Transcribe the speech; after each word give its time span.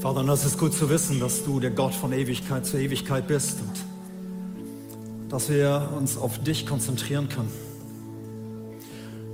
Vater, 0.00 0.20
und 0.20 0.28
es 0.28 0.44
ist 0.44 0.58
gut 0.60 0.72
zu 0.72 0.88
wissen, 0.90 1.18
dass 1.18 1.44
du 1.44 1.58
der 1.58 1.72
Gott 1.72 1.92
von 1.92 2.12
Ewigkeit 2.12 2.64
zu 2.64 2.78
Ewigkeit 2.78 3.26
bist 3.26 3.58
und 3.60 5.28
dass 5.28 5.48
wir 5.48 5.90
uns 5.96 6.16
auf 6.16 6.38
dich 6.38 6.66
konzentrieren 6.66 7.28
können. 7.28 7.50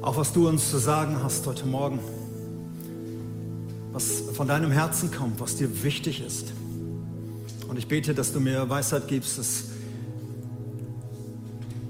Auch 0.01 0.17
was 0.17 0.33
du 0.33 0.49
uns 0.49 0.71
zu 0.71 0.79
sagen 0.79 1.23
hast 1.23 1.47
heute 1.47 1.67
Morgen, 1.67 1.99
was 3.93 4.23
von 4.33 4.49
deinem 4.49 4.71
Herzen 4.71 5.11
kommt, 5.11 5.39
was 5.39 5.57
dir 5.57 5.83
wichtig 5.83 6.25
ist. 6.27 6.55
Und 7.69 7.79
ich 7.79 7.87
bete, 7.87 8.15
dass 8.15 8.33
du 8.33 8.41
mir 8.41 8.67
Weisheit 8.71 9.07
gibst, 9.07 9.37
es 9.37 9.67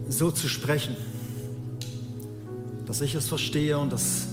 so 0.09 0.33
zu 0.33 0.49
sprechen, 0.49 0.97
dass 2.87 3.01
ich 3.03 3.15
es 3.15 3.29
verstehe 3.29 3.79
und 3.79 3.93
dass 3.93 4.27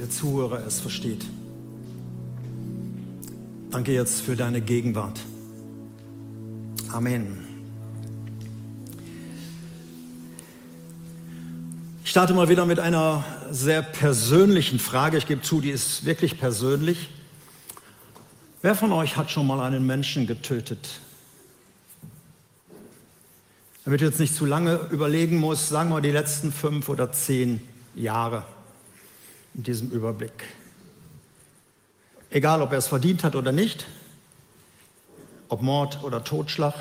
der 0.00 0.08
Zuhörer 0.08 0.66
es 0.66 0.80
versteht. 0.80 1.26
Danke 3.74 3.90
jetzt 3.92 4.20
für 4.20 4.36
deine 4.36 4.60
Gegenwart. 4.60 5.18
Amen. 6.92 7.44
Ich 12.04 12.10
starte 12.10 12.34
mal 12.34 12.48
wieder 12.48 12.66
mit 12.66 12.78
einer 12.78 13.24
sehr 13.50 13.82
persönlichen 13.82 14.78
Frage. 14.78 15.18
Ich 15.18 15.26
gebe 15.26 15.42
zu, 15.42 15.60
die 15.60 15.70
ist 15.70 16.04
wirklich 16.04 16.38
persönlich. 16.38 17.10
Wer 18.62 18.76
von 18.76 18.92
euch 18.92 19.16
hat 19.16 19.32
schon 19.32 19.44
mal 19.44 19.60
einen 19.60 19.84
Menschen 19.84 20.28
getötet? 20.28 21.00
Damit 23.84 24.02
du 24.02 24.04
jetzt 24.04 24.20
nicht 24.20 24.36
zu 24.36 24.46
lange 24.46 24.86
überlegen 24.92 25.38
musst, 25.38 25.68
sagen 25.68 25.90
wir 25.90 26.00
die 26.00 26.12
letzten 26.12 26.52
fünf 26.52 26.88
oder 26.88 27.10
zehn 27.10 27.60
Jahre 27.96 28.44
in 29.56 29.64
diesem 29.64 29.90
Überblick. 29.90 30.44
Egal, 32.34 32.62
ob 32.62 32.72
er 32.72 32.78
es 32.78 32.88
verdient 32.88 33.22
hat 33.22 33.36
oder 33.36 33.52
nicht, 33.52 33.86
ob 35.48 35.62
Mord 35.62 36.02
oder 36.02 36.24
Totschlag. 36.24 36.74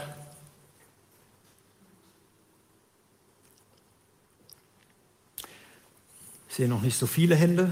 Ich 6.50 6.56
sehe 6.56 6.68
noch 6.68 6.82
nicht 6.82 6.98
so 6.98 7.06
viele 7.06 7.36
Hände. 7.36 7.72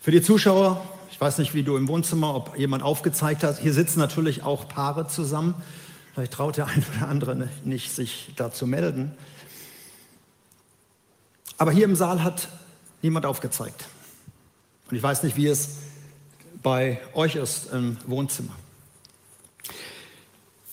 Für 0.00 0.10
die 0.10 0.22
Zuschauer, 0.22 0.82
ich 1.10 1.20
weiß 1.20 1.36
nicht, 1.36 1.52
wie 1.52 1.64
du 1.64 1.76
im 1.76 1.86
Wohnzimmer, 1.86 2.34
ob 2.34 2.56
jemand 2.56 2.82
aufgezeigt 2.82 3.42
hat, 3.42 3.58
hier 3.58 3.74
sitzen 3.74 3.98
natürlich 3.98 4.42
auch 4.42 4.70
Paare 4.70 5.06
zusammen. 5.06 5.54
Vielleicht 6.14 6.32
traut 6.32 6.56
der 6.56 6.66
eine 6.66 6.82
oder 6.96 7.08
andere 7.08 7.48
nicht, 7.62 7.94
sich 7.94 8.32
da 8.36 8.50
zu 8.50 8.66
melden. 8.66 9.14
Aber 11.58 11.72
hier 11.72 11.84
im 11.84 11.94
Saal 11.94 12.24
hat 12.24 12.48
niemand 13.02 13.26
aufgezeigt. 13.26 13.84
Und 14.88 14.96
ich 14.96 15.02
weiß 15.02 15.22
nicht, 15.22 15.36
wie 15.36 15.46
es 15.46 15.76
bei 16.62 17.00
euch 17.14 17.36
ist 17.36 17.72
im 17.72 17.96
Wohnzimmer. 18.06 18.54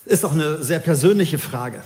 Ist 0.05 0.23
doch 0.23 0.31
eine 0.31 0.63
sehr 0.63 0.79
persönliche 0.79 1.37
Frage. 1.37 1.83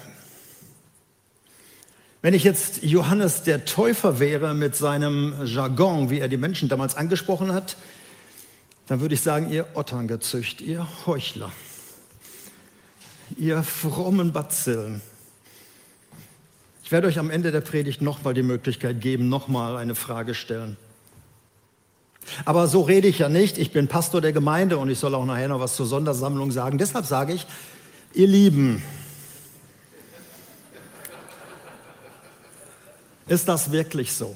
Wenn 2.21 2.33
ich 2.33 2.43
jetzt 2.43 2.83
Johannes 2.83 3.43
der 3.43 3.63
Täufer 3.63 4.19
wäre 4.19 4.53
mit 4.53 4.75
seinem 4.75 5.33
Jargon, 5.45 6.09
wie 6.09 6.19
er 6.19 6.27
die 6.27 6.37
Menschen 6.37 6.67
damals 6.67 6.95
angesprochen 6.95 7.53
hat, 7.53 7.77
dann 8.87 8.99
würde 8.99 9.15
ich 9.15 9.21
sagen, 9.21 9.49
ihr 9.49 9.67
Otterngezücht, 9.73 10.59
ihr 10.59 10.85
Heuchler, 11.05 11.51
ihr 13.37 13.63
frommen 13.63 14.33
Bazillen. 14.33 15.01
Ich 16.83 16.91
werde 16.91 17.07
euch 17.07 17.19
am 17.19 17.29
Ende 17.29 17.51
der 17.51 17.61
Predigt 17.61 18.01
nochmal 18.01 18.33
die 18.33 18.43
Möglichkeit 18.43 18.99
geben, 18.99 19.29
nochmal 19.29 19.77
eine 19.77 19.95
Frage 19.95 20.33
stellen. 20.33 20.75
Aber 22.45 22.67
so 22.67 22.81
rede 22.81 23.07
ich 23.07 23.19
ja 23.19 23.29
nicht. 23.29 23.57
Ich 23.57 23.71
bin 23.71 23.87
Pastor 23.87 24.21
der 24.21 24.33
Gemeinde 24.33 24.77
und 24.77 24.89
ich 24.89 24.99
soll 24.99 25.15
auch 25.15 25.25
nachher 25.25 25.47
noch 25.47 25.59
was 25.59 25.75
zur 25.75 25.85
Sondersammlung 25.85 26.51
sagen. 26.51 26.77
Deshalb 26.77 27.05
sage 27.05 27.33
ich, 27.33 27.45
ihr 28.13 28.27
Lieben, 28.27 28.83
ist 33.27 33.47
das 33.47 33.71
wirklich 33.71 34.13
so? 34.13 34.35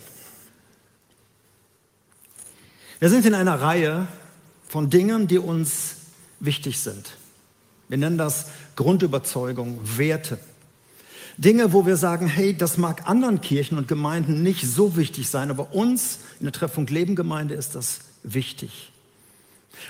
Wir 3.00 3.10
sind 3.10 3.26
in 3.26 3.34
einer 3.34 3.60
Reihe 3.60 4.08
von 4.68 4.90
Dingen, 4.90 5.28
die 5.28 5.38
uns 5.38 5.98
wichtig 6.40 6.80
sind. 6.80 7.18
Wir 7.90 7.98
nennen 7.98 8.18
das 8.18 8.48
Grundüberzeugung, 8.76 9.80
Werte. 9.84 10.40
Dinge, 11.38 11.74
wo 11.74 11.86
wir 11.86 11.98
sagen, 11.98 12.28
hey, 12.28 12.56
das 12.56 12.78
mag 12.78 13.10
anderen 13.10 13.42
Kirchen 13.42 13.78
und 13.78 13.88
Gemeinden 13.88 14.44
nicht 14.44 14.68
so 14.68 14.96
wichtig 14.96 15.30
sein, 15.30 15.50
aber 15.50 15.74
uns 15.74 16.20
in 16.40 16.46
der 16.46 16.54
Treffung 16.54 16.86
Leben 16.88 17.16
Gemeinde 17.16 17.56
ist 17.56 17.76
das 17.76 18.02
wichtig. 18.24 18.92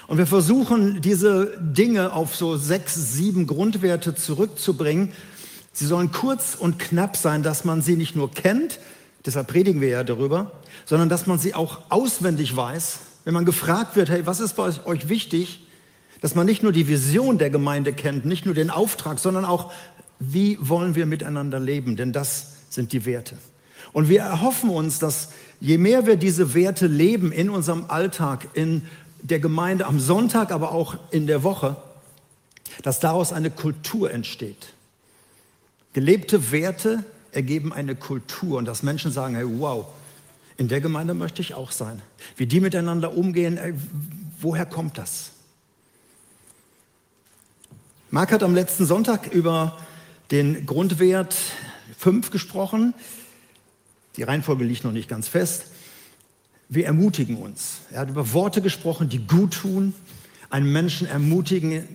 Und 0.07 0.17
wir 0.17 0.27
versuchen, 0.27 1.01
diese 1.01 1.57
Dinge 1.59 2.13
auf 2.13 2.35
so 2.35 2.57
sechs, 2.57 2.95
sieben 2.95 3.47
Grundwerte 3.47 4.15
zurückzubringen. 4.15 5.11
Sie 5.73 5.85
sollen 5.85 6.11
kurz 6.11 6.55
und 6.55 6.79
knapp 6.79 7.17
sein, 7.17 7.43
dass 7.43 7.65
man 7.65 7.81
sie 7.81 7.95
nicht 7.95 8.15
nur 8.15 8.31
kennt, 8.31 8.79
deshalb 9.25 9.47
predigen 9.47 9.81
wir 9.81 9.89
ja 9.89 10.03
darüber, 10.03 10.51
sondern 10.85 11.09
dass 11.09 11.27
man 11.27 11.39
sie 11.39 11.53
auch 11.55 11.81
auswendig 11.89 12.55
weiß. 12.55 12.99
Wenn 13.25 13.33
man 13.33 13.45
gefragt 13.45 13.95
wird, 13.95 14.09
hey, 14.09 14.25
was 14.25 14.39
ist 14.39 14.55
bei 14.55 14.71
euch 14.85 15.09
wichtig, 15.09 15.67
dass 16.21 16.35
man 16.35 16.45
nicht 16.45 16.63
nur 16.63 16.71
die 16.71 16.87
Vision 16.87 17.37
der 17.37 17.49
Gemeinde 17.49 17.91
kennt, 17.91 18.25
nicht 18.25 18.45
nur 18.45 18.55
den 18.55 18.69
Auftrag, 18.69 19.19
sondern 19.19 19.43
auch 19.43 19.73
wie 20.31 20.57
wollen 20.61 20.95
wir 20.95 21.05
miteinander 21.05 21.59
leben, 21.59 21.95
denn 21.95 22.13
das 22.13 22.53
sind 22.69 22.93
die 22.93 23.05
Werte. 23.05 23.37
Und 23.91 24.09
wir 24.09 24.21
erhoffen 24.21 24.69
uns, 24.69 24.99
dass 24.99 25.29
je 25.59 25.77
mehr 25.77 26.05
wir 26.05 26.15
diese 26.15 26.53
Werte 26.53 26.87
leben 26.87 27.31
in 27.31 27.49
unserem 27.49 27.85
Alltag, 27.89 28.47
in 28.53 28.83
der 29.21 29.39
Gemeinde 29.39 29.85
am 29.85 29.99
Sonntag, 29.99 30.51
aber 30.51 30.71
auch 30.71 30.95
in 31.11 31.27
der 31.27 31.43
Woche, 31.43 31.77
dass 32.81 32.99
daraus 32.99 33.31
eine 33.31 33.51
Kultur 33.51 34.11
entsteht. 34.11 34.73
Gelebte 35.93 36.51
Werte 36.51 37.03
ergeben 37.31 37.71
eine 37.71 37.95
Kultur 37.95 38.57
und 38.57 38.65
dass 38.65 38.83
Menschen 38.83 39.11
sagen, 39.11 39.35
hey, 39.35 39.45
wow, 39.47 39.85
in 40.57 40.67
der 40.67 40.81
Gemeinde 40.81 41.13
möchte 41.13 41.41
ich 41.41 41.53
auch 41.53 41.71
sein. 41.71 42.01
Wie 42.35 42.45
die 42.45 42.59
miteinander 42.59 43.15
umgehen, 43.15 43.57
ey, 43.57 43.73
woher 44.39 44.65
kommt 44.65 44.97
das? 44.97 45.31
Marc 48.11 48.31
hat 48.31 48.43
am 48.43 48.53
letzten 48.53 48.85
Sonntag 48.85 49.33
über 49.33 49.77
den 50.31 50.65
Grundwert 50.65 51.35
5 51.97 52.31
gesprochen. 52.31 52.93
Die 54.17 54.23
Reihenfolge 54.23 54.63
liegt 54.63 54.83
noch 54.83 54.91
nicht 54.91 55.09
ganz 55.09 55.27
fest. 55.27 55.65
Wir 56.69 56.85
ermutigen 56.85 57.37
uns. 57.37 57.81
Er 57.91 58.01
hat 58.01 58.09
über 58.09 58.33
Worte 58.33 58.61
gesprochen, 58.61 59.09
die 59.09 59.19
gut 59.19 59.53
tun, 59.53 59.93
einen 60.49 60.71
Menschen 60.71 61.07
ermutigen, 61.07 61.87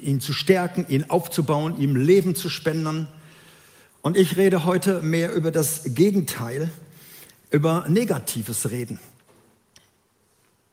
ihn 0.00 0.20
zu 0.20 0.32
stärken, 0.32 0.86
ihn 0.88 1.10
aufzubauen, 1.10 1.78
ihm 1.80 1.96
Leben 1.96 2.34
zu 2.34 2.48
spenden. 2.48 3.08
Und 4.02 4.16
ich 4.16 4.36
rede 4.36 4.64
heute 4.64 5.02
mehr 5.02 5.34
über 5.34 5.50
das 5.50 5.82
Gegenteil, 5.86 6.70
über 7.50 7.86
negatives 7.88 8.70
Reden. 8.70 9.00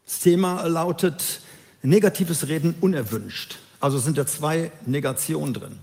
Das 0.05 0.19
Thema 0.19 0.63
lautet 0.67 1.41
negatives 1.81 2.47
Reden 2.47 2.75
unerwünscht. 2.79 3.57
Also 3.79 3.97
sind 3.97 4.17
da 4.17 4.25
zwei 4.27 4.71
Negationen 4.85 5.53
drin. 5.53 5.79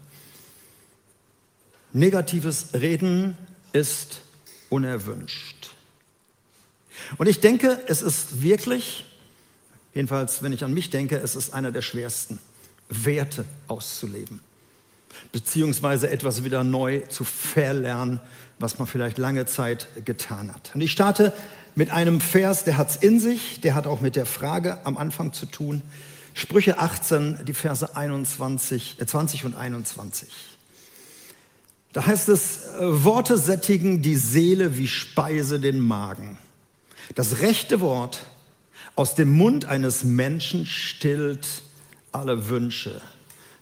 Negatives 1.93 2.69
Reden 2.73 3.37
ist 3.73 4.23
unerwünscht. 4.71 5.71
Und 7.19 7.29
ich 7.29 7.41
denke, 7.41 7.81
es 7.87 8.03
ist 8.03 8.43
wirklich, 8.43 9.05
jedenfalls 9.95 10.43
wenn 10.43 10.53
ich 10.53 10.65
an 10.65 10.73
mich 10.73 10.91
denke, 10.91 11.17
es 11.17 11.37
ist 11.37 11.53
einer 11.53 11.71
der 11.71 11.83
schwersten, 11.83 12.39
Werte 12.89 13.45
auszuleben. 13.69 14.41
Beziehungsweise 15.31 16.11
etwas 16.11 16.45
wieder 16.45 16.65
neu 16.65 17.01
zu 17.09 17.25
verlernen, 17.25 18.21
was 18.59 18.79
man 18.79 18.87
vielleicht 18.87 19.19
lange 19.19 19.47
Zeit 19.47 19.89
getan 20.05 20.53
hat. 20.53 20.73
Und 20.75 20.81
ich 20.81 20.93
starte 20.93 21.33
mit 21.75 21.91
einem 21.91 22.21
Vers, 22.21 22.65
der 22.65 22.77
hat 22.77 22.91
es 22.91 22.97
in 22.97 23.19
sich, 23.19 23.61
der 23.61 23.75
hat 23.75 23.87
auch 23.87 24.01
mit 24.01 24.17
der 24.17 24.27
Frage 24.27 24.79
am 24.85 24.97
Anfang 24.97 25.33
zu 25.33 25.47
tun. 25.47 25.83
Sprüche 26.35 26.79
18, 26.79 27.45
die 27.47 27.55
Verse 27.55 27.95
21, 27.97 29.01
äh 29.01 29.07
20 29.07 29.45
und 29.45 29.55
21. 29.55 30.52
Da 31.93 32.07
heißt 32.07 32.29
es, 32.29 32.67
äh, 32.67 33.05
Worte 33.05 33.37
sättigen 33.39 34.03
die 34.03 34.17
Seele 34.17 34.79
wie 34.79 34.89
Speise 34.89 35.61
den 35.61 35.81
Magen. 35.81 36.39
Das 37.15 37.41
rechte 37.41 37.81
Wort 37.81 38.27
aus 38.95 39.15
dem 39.15 39.33
Mund 39.33 39.67
eines 39.67 40.05
Menschen 40.05 40.67
stillt 40.67 41.63
alle 42.11 42.49
Wünsche. 42.49 43.01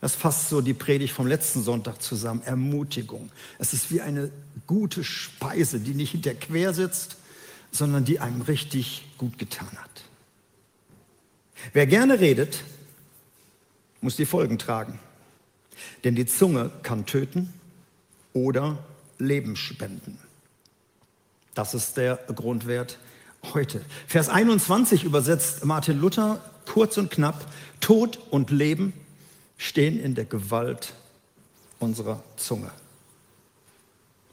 Das 0.00 0.15
fasst 0.15 0.49
so 0.49 0.61
die 0.61 0.75
Predigt 0.75 1.12
vom 1.12 1.27
letzten 1.27 1.62
Sonntag 1.62 2.00
zusammen. 2.00 2.43
Ermutigung. 2.44 3.31
Es 3.59 3.73
ist 3.73 3.91
wie 3.91 4.00
eine 4.00 4.31
gute 4.67 5.05
Speise, 5.05 5.81
die 5.81 5.94
nicht 5.94 6.12
hinter 6.12 6.35
quer 6.35 6.73
sitzt, 6.73 7.17
sondern 7.71 8.05
die 8.05 8.19
einem 8.19 8.41
richtig 8.43 9.05
gut 9.19 9.38
getan 9.38 9.71
hat. 9.76 9.91
Wer 11.73 11.87
gerne 11.87 12.19
redet, 12.21 12.65
muss 14.00 14.17
die 14.17 14.25
Folgen 14.25 14.59
tragen. 14.59 14.99
Denn 16.05 16.15
die 16.15 16.26
Zunge 16.26 16.71
kann 16.83 17.06
töten 17.06 17.53
oder 18.32 18.79
Leben 19.19 19.56
spenden. 19.56 20.19
Das 21.55 21.75
ist 21.75 21.97
der 21.97 22.17
Grundwert 22.35 22.99
heute. 23.55 23.82
Vers 24.06 24.29
21 24.29 25.05
übersetzt 25.05 25.65
Martin 25.65 26.00
Luther 26.00 26.41
Kurz 26.67 26.99
und 26.99 27.11
knapp, 27.11 27.44
Tod 27.81 28.21
und 28.31 28.50
Leben 28.50 28.93
stehen 29.56 29.99
in 29.99 30.15
der 30.15 30.25
Gewalt 30.25 30.94
unserer 31.81 32.23
Zunge. 32.37 32.71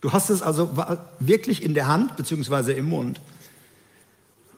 Du 0.02 0.14
hast 0.14 0.30
es 0.30 0.44
also 0.44 0.78
wirklich 1.20 1.64
in 1.64 1.74
der 1.74 1.88
Hand 1.88 2.16
bzw. 2.16 2.74
im 2.74 2.90
Mund, 2.90 3.20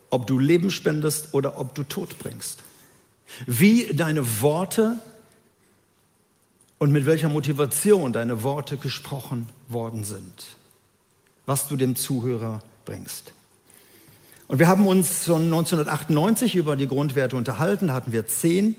ob 0.10 0.28
du 0.28 0.40
Leben 0.40 0.72
spendest 0.72 1.34
oder 1.34 1.58
ob 1.58 1.74
du 1.74 1.84
Tod 1.84 2.20
bringst. 2.20 2.60
Wie 3.46 3.94
deine 3.94 4.42
Worte 4.42 5.00
und 6.80 6.92
mit 6.92 7.06
welcher 7.06 7.30
Motivation 7.30 8.14
deine 8.14 8.42
Worte 8.42 8.78
gesprochen 8.78 9.48
worden 9.68 10.04
sind. 10.04 10.48
Was 11.46 11.68
du 11.68 11.76
dem 11.76 11.96
Zuhörer 11.96 12.64
bringst. 12.86 13.34
Und 14.48 14.58
wir 14.58 14.68
haben 14.68 14.88
uns 14.88 15.26
schon 15.26 15.44
1998 15.44 16.56
über 16.56 16.76
die 16.76 16.88
Grundwerte 16.88 17.36
unterhalten. 17.36 17.88
Da 17.88 17.94
hatten 17.94 18.12
wir 18.12 18.28
zehn, 18.28 18.76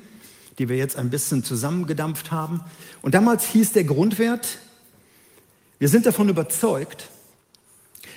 die 0.58 0.68
wir 0.68 0.76
jetzt 0.76 0.96
ein 0.96 1.10
bisschen 1.10 1.44
zusammengedampft 1.44 2.32
haben. 2.32 2.62
Und 3.02 3.14
damals 3.14 3.46
hieß 3.46 3.72
der 3.72 3.84
Grundwert, 3.84 4.58
wir 5.78 5.88
sind 5.88 6.06
davon 6.06 6.28
überzeugt, 6.28 7.08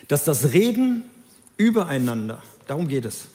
dass 0.07 0.23
das 0.23 0.51
Reden 0.53 1.03
übereinander, 1.57 2.41
darum 2.67 2.87
geht 2.87 3.05
es, 3.05 3.25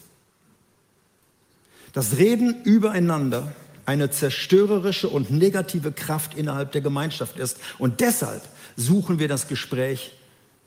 das 1.92 2.16
Reden 2.16 2.62
übereinander 2.64 3.52
eine 3.88 4.10
zerstörerische 4.10 5.08
und 5.08 5.30
negative 5.30 5.92
Kraft 5.92 6.34
innerhalb 6.34 6.72
der 6.72 6.82
Gemeinschaft 6.82 7.38
ist. 7.38 7.56
Und 7.78 8.00
deshalb 8.00 8.42
suchen 8.76 9.18
wir 9.18 9.28
das 9.28 9.48
Gespräch 9.48 10.12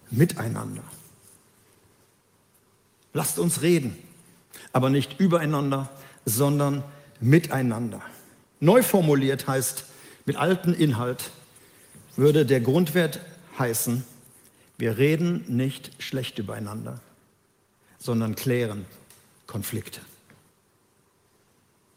miteinander. 0.10 0.82
Lasst 3.14 3.38
uns 3.38 3.62
reden, 3.62 3.96
aber 4.74 4.90
nicht 4.90 5.20
übereinander, 5.20 5.88
sondern 6.26 6.84
miteinander. 7.20 8.02
Neu 8.60 8.82
formuliert 8.82 9.48
heißt 9.48 9.86
mit 10.26 10.38
altem 10.38 10.74
Inhalt 10.74 11.30
würde 12.16 12.44
der 12.44 12.60
Grundwert 12.60 13.20
heißen, 13.60 14.04
wir 14.80 14.98
reden 14.98 15.46
nicht 15.48 15.92
schlecht 16.02 16.40
übereinander, 16.40 17.00
sondern 18.00 18.34
klären 18.34 18.88
Konflikte. 19.46 20.02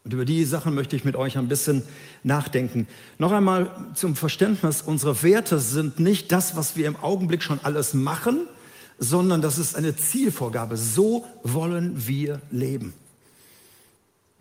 Und 0.05 0.13
über 0.13 0.23
die 0.23 0.45
Sachen 0.45 0.75
möchte 0.75 0.95
ich 0.95 1.03
mit 1.03 1.15
euch 1.15 1.35
ein 1.35 1.47
bisschen 1.47 1.81
nachdenken. 2.23 2.87
Noch 3.17 3.31
einmal 3.31 3.71
zum 3.95 4.15
Verständnis, 4.15 4.83
unsere 4.83 5.23
Werte 5.23 5.59
sind 5.59 5.99
nicht 5.99 6.31
das, 6.31 6.55
was 6.55 6.77
wir 6.77 6.85
im 6.87 6.95
Augenblick 6.95 7.41
schon 7.41 7.59
alles 7.63 7.95
machen, 7.95 8.47
sondern 8.99 9.41
das 9.41 9.57
ist 9.57 9.75
eine 9.75 9.95
Zielvorgabe. 9.95 10.77
So 10.77 11.25
wollen 11.41 12.07
wir 12.07 12.39
leben. 12.51 12.93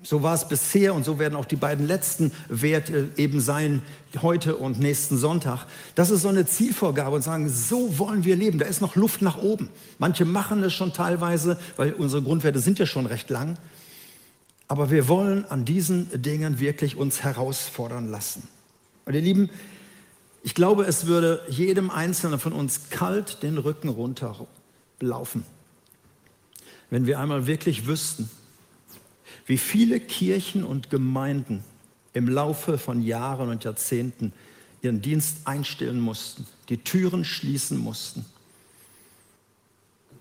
So 0.02 0.22
war 0.22 0.34
es 0.34 0.46
bisher 0.46 0.94
und 0.94 1.06
so 1.06 1.18
werden 1.18 1.34
auch 1.34 1.46
die 1.46 1.56
beiden 1.56 1.86
letzten 1.86 2.30
Werte 2.50 3.08
eben 3.16 3.40
sein, 3.40 3.80
heute 4.20 4.56
und 4.56 4.78
nächsten 4.78 5.16
Sonntag. 5.16 5.64
Das 5.94 6.10
ist 6.10 6.20
so 6.20 6.28
eine 6.28 6.44
Zielvorgabe 6.44 7.16
und 7.16 7.22
sagen, 7.22 7.48
so 7.48 7.98
wollen 7.98 8.22
wir 8.24 8.36
leben. 8.36 8.58
Da 8.58 8.66
ist 8.66 8.82
noch 8.82 8.96
Luft 8.96 9.22
nach 9.22 9.38
oben. 9.38 9.70
Manche 9.98 10.26
machen 10.26 10.62
es 10.62 10.74
schon 10.74 10.92
teilweise, 10.92 11.58
weil 11.76 11.94
unsere 11.94 12.20
Grundwerte 12.20 12.58
sind 12.58 12.78
ja 12.78 12.84
schon 12.84 13.06
recht 13.06 13.30
lang. 13.30 13.56
Aber 14.68 14.90
wir 14.90 15.08
wollen 15.08 15.44
an 15.46 15.64
diesen 15.64 16.22
Dingen 16.22 16.58
wirklich 16.58 16.96
uns 16.96 17.22
herausfordern 17.22 18.10
lassen. 18.10 18.48
Und 19.04 19.14
ihr 19.14 19.20
Lieben, 19.20 19.50
ich 20.42 20.54
glaube, 20.54 20.84
es 20.84 21.06
würde 21.06 21.42
jedem 21.48 21.90
Einzelnen 21.90 22.38
von 22.38 22.52
uns 22.52 22.90
kalt 22.90 23.42
den 23.42 23.56
Rücken 23.56 23.88
runterlaufen, 23.88 25.44
wenn 26.90 27.06
wir 27.06 27.18
einmal 27.18 27.46
wirklich 27.46 27.86
wüssten, 27.86 28.28
wie 29.46 29.56
viele 29.56 30.00
Kirchen 30.00 30.62
und 30.64 30.90
Gemeinden 30.90 31.64
im 32.12 32.28
Laufe 32.28 32.76
von 32.76 33.00
Jahren 33.00 33.48
und 33.48 33.64
Jahrzehnten 33.64 34.34
ihren 34.82 35.00
Dienst 35.00 35.46
einstellen 35.46 35.98
mussten, 35.98 36.46
die 36.68 36.76
Türen 36.76 37.24
schließen 37.24 37.78
mussten, 37.78 38.26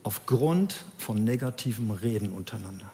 aufgrund 0.03 0.85
von 0.97 1.21
negativem 1.25 1.91
Reden 1.91 2.31
untereinander. 2.31 2.92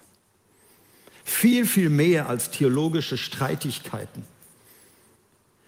Viel, 1.29 1.67
viel 1.67 1.89
mehr 1.89 2.27
als 2.27 2.49
theologische 2.49 3.15
Streitigkeiten, 3.15 4.23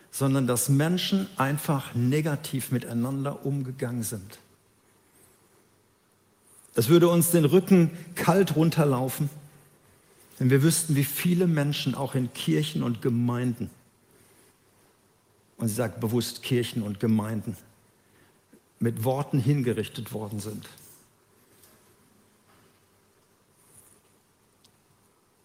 sondern 0.09 0.47
dass 0.47 0.69
Menschen 0.69 1.27
einfach 1.37 1.93
negativ 1.93 2.71
miteinander 2.71 3.45
umgegangen 3.45 4.01
sind. 4.01 4.39
Das 6.73 6.89
würde 6.89 7.09
uns 7.09 7.29
den 7.29 7.45
Rücken 7.45 7.91
kalt 8.15 8.55
runterlaufen, 8.55 9.29
wenn 10.39 10.49
wir 10.49 10.63
wüssten, 10.63 10.95
wie 10.95 11.05
viele 11.05 11.45
Menschen 11.45 11.93
auch 11.93 12.15
in 12.15 12.33
Kirchen 12.33 12.81
und 12.81 13.03
Gemeinden, 13.03 13.69
und 15.57 15.67
sie 15.67 15.75
sagt 15.75 15.99
bewusst 15.99 16.41
Kirchen 16.41 16.81
und 16.81 16.99
Gemeinden, 16.99 17.55
mit 18.79 19.03
Worten 19.03 19.39
hingerichtet 19.39 20.11
worden 20.11 20.39
sind. 20.39 20.67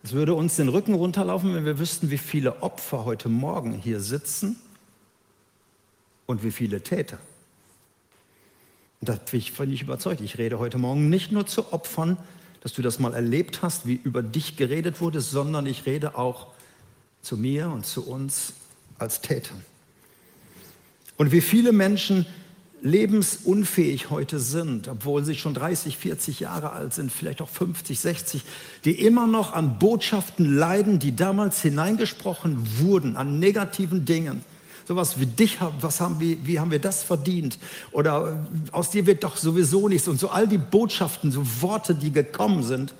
Es 0.07 0.13
würde 0.13 0.35
uns 0.35 0.55
den 0.55 0.69
Rücken 0.69 0.95
runterlaufen, 0.95 1.53
wenn 1.57 1.65
wir 1.65 1.81
wüssten, 1.81 2.13
wie 2.13 2.19
viele 2.19 2.63
Opfer 2.63 3.05
heute 3.05 3.29
Morgen 3.29 3.73
hier 3.73 3.99
sitzen 3.99 4.55
und 6.27 6.45
wie 6.45 6.53
viele 6.53 6.81
Täter. 6.81 7.19
Und 9.01 9.09
da 9.09 9.15
bin 9.15 9.41
ich 9.41 9.51
völlig 9.51 9.83
überzeugt. 9.83 10.21
Ich 10.21 10.39
rede 10.39 10.61
heute 10.61 10.79
Morgen 10.79 11.09
nicht 11.09 11.33
nur 11.33 11.45
zu 11.45 11.73
Opfern, 11.73 12.19
dass 12.61 12.73
du 12.73 12.83
das 12.83 13.01
mal 13.01 13.15
erlebt 13.15 13.63
hast, 13.63 13.89
wie 13.89 13.95
über 13.95 14.23
dich 14.23 14.55
geredet 14.55 15.01
wurde, 15.01 15.21
sondern 15.21 15.67
ich 15.67 15.87
rede 15.87 16.17
auch 16.17 16.53
zu 17.21 17.37
mir 17.37 17.69
und 17.69 17.85
zu 17.85 18.07
uns 18.07 18.53
als 18.99 19.23
Tätern. 19.23 19.61
Und 21.17 21.33
wie 21.33 21.41
viele 21.41 21.73
Menschen 21.73 22.27
lebensunfähig 22.83 24.11
heute 24.11 24.39
sind, 24.39 24.89
obwohl 24.89 25.25
sie 25.25 25.35
schon 25.35 25.55
30, 25.55 25.97
40 25.97 26.41
Jahre 26.41 26.73
alt 26.73 26.95
sind, 26.95 27.11
vielleicht 27.11 27.41
auch 27.41 27.49
50, 27.49 27.99
60, 27.99 28.43
die 28.85 28.93
immer 28.93 29.27
noch 29.27 29.53
an 29.53 29.79
Botschaften 29.79 30.57
leiden, 30.57 30.99
die 30.99 31.17
damals 31.17 31.63
hineingesprochen 31.63 32.81
wurden, 32.81 33.17
an 33.17 33.39
negativen 33.39 34.05
Dingen. 34.05 34.45
Sowas 34.87 35.19
wie 35.19 35.27
dich, 35.27 35.59
was 35.81 36.01
haben 36.01 36.21
wir, 36.21 36.37
wie 36.47 36.61
haben 36.61 36.71
wir 36.71 36.79
das 36.79 37.03
verdient? 37.03 37.59
Oder 37.91 38.47
aus 38.71 38.91
dir 38.91 39.07
wird 39.07 39.25
doch 39.25 39.37
sowieso 39.37 39.89
nichts. 39.89 40.07
Und 40.07 40.21
so 40.21 40.29
all 40.29 40.47
die 40.47 40.59
Botschaften, 40.59 41.33
so 41.33 41.45
Worte, 41.61 41.95
die 41.95 42.13
gekommen 42.13 42.63
sind, 42.63 42.95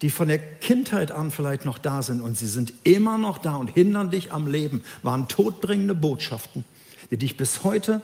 die 0.00 0.08
von 0.10 0.28
der 0.28 0.38
Kindheit 0.38 1.12
an 1.12 1.30
vielleicht 1.30 1.64
noch 1.64 1.78
da 1.78 2.02
sind 2.02 2.20
und 2.20 2.36
sie 2.38 2.48
sind 2.48 2.72
immer 2.84 3.18
noch 3.18 3.38
da 3.38 3.56
und 3.56 3.68
hindern 3.68 4.10
dich 4.10 4.32
am 4.32 4.46
Leben, 4.46 4.82
waren 5.02 5.28
todbringende 5.28 5.94
Botschaften, 5.94 6.64
die 7.10 7.18
dich 7.18 7.36
bis 7.36 7.64
heute 7.64 8.00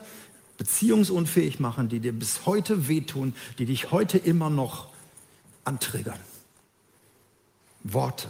beziehungsunfähig 0.59 1.59
machen, 1.59 1.89
die 1.89 1.99
dir 1.99 2.11
bis 2.11 2.45
heute 2.45 2.87
wehtun, 2.87 3.33
die 3.57 3.65
dich 3.65 3.91
heute 3.91 4.19
immer 4.19 4.51
noch 4.51 4.89
antriggern. 5.63 6.19
Worte. 7.83 8.27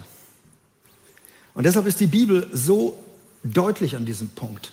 Und 1.56 1.66
deshalb 1.66 1.88
ist 1.88 2.00
die 2.00 2.08
Bibel 2.08 2.48
so 2.54 3.04
deutlich 3.44 3.96
an 3.96 4.06
diesem 4.06 4.30
Punkt. 4.30 4.72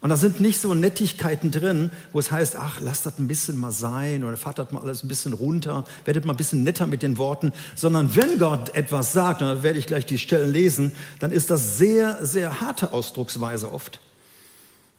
Und 0.00 0.10
da 0.10 0.16
sind 0.16 0.40
nicht 0.40 0.60
so 0.60 0.74
Nettigkeiten 0.74 1.52
drin, 1.52 1.92
wo 2.12 2.18
es 2.18 2.32
heißt, 2.32 2.56
ach, 2.56 2.80
lasst 2.80 3.06
das 3.06 3.20
ein 3.20 3.28
bisschen 3.28 3.56
mal 3.56 3.70
sein 3.70 4.24
oder 4.24 4.36
fahrt 4.36 4.58
das 4.58 4.72
mal 4.72 4.82
alles 4.82 5.04
ein 5.04 5.08
bisschen 5.08 5.32
runter, 5.32 5.84
werdet 6.04 6.24
mal 6.24 6.32
ein 6.32 6.36
bisschen 6.36 6.64
netter 6.64 6.88
mit 6.88 7.04
den 7.04 7.18
Worten, 7.18 7.52
sondern 7.76 8.16
wenn 8.16 8.40
Gott 8.40 8.74
etwas 8.74 9.12
sagt, 9.12 9.42
und 9.42 9.48
da 9.48 9.62
werde 9.62 9.78
ich 9.78 9.86
gleich 9.86 10.04
die 10.04 10.18
Stellen 10.18 10.50
lesen, 10.52 10.90
dann 11.20 11.30
ist 11.30 11.50
das 11.50 11.78
sehr, 11.78 12.26
sehr 12.26 12.60
harte 12.60 12.92
Ausdrucksweise 12.92 13.72
oft. 13.72 14.00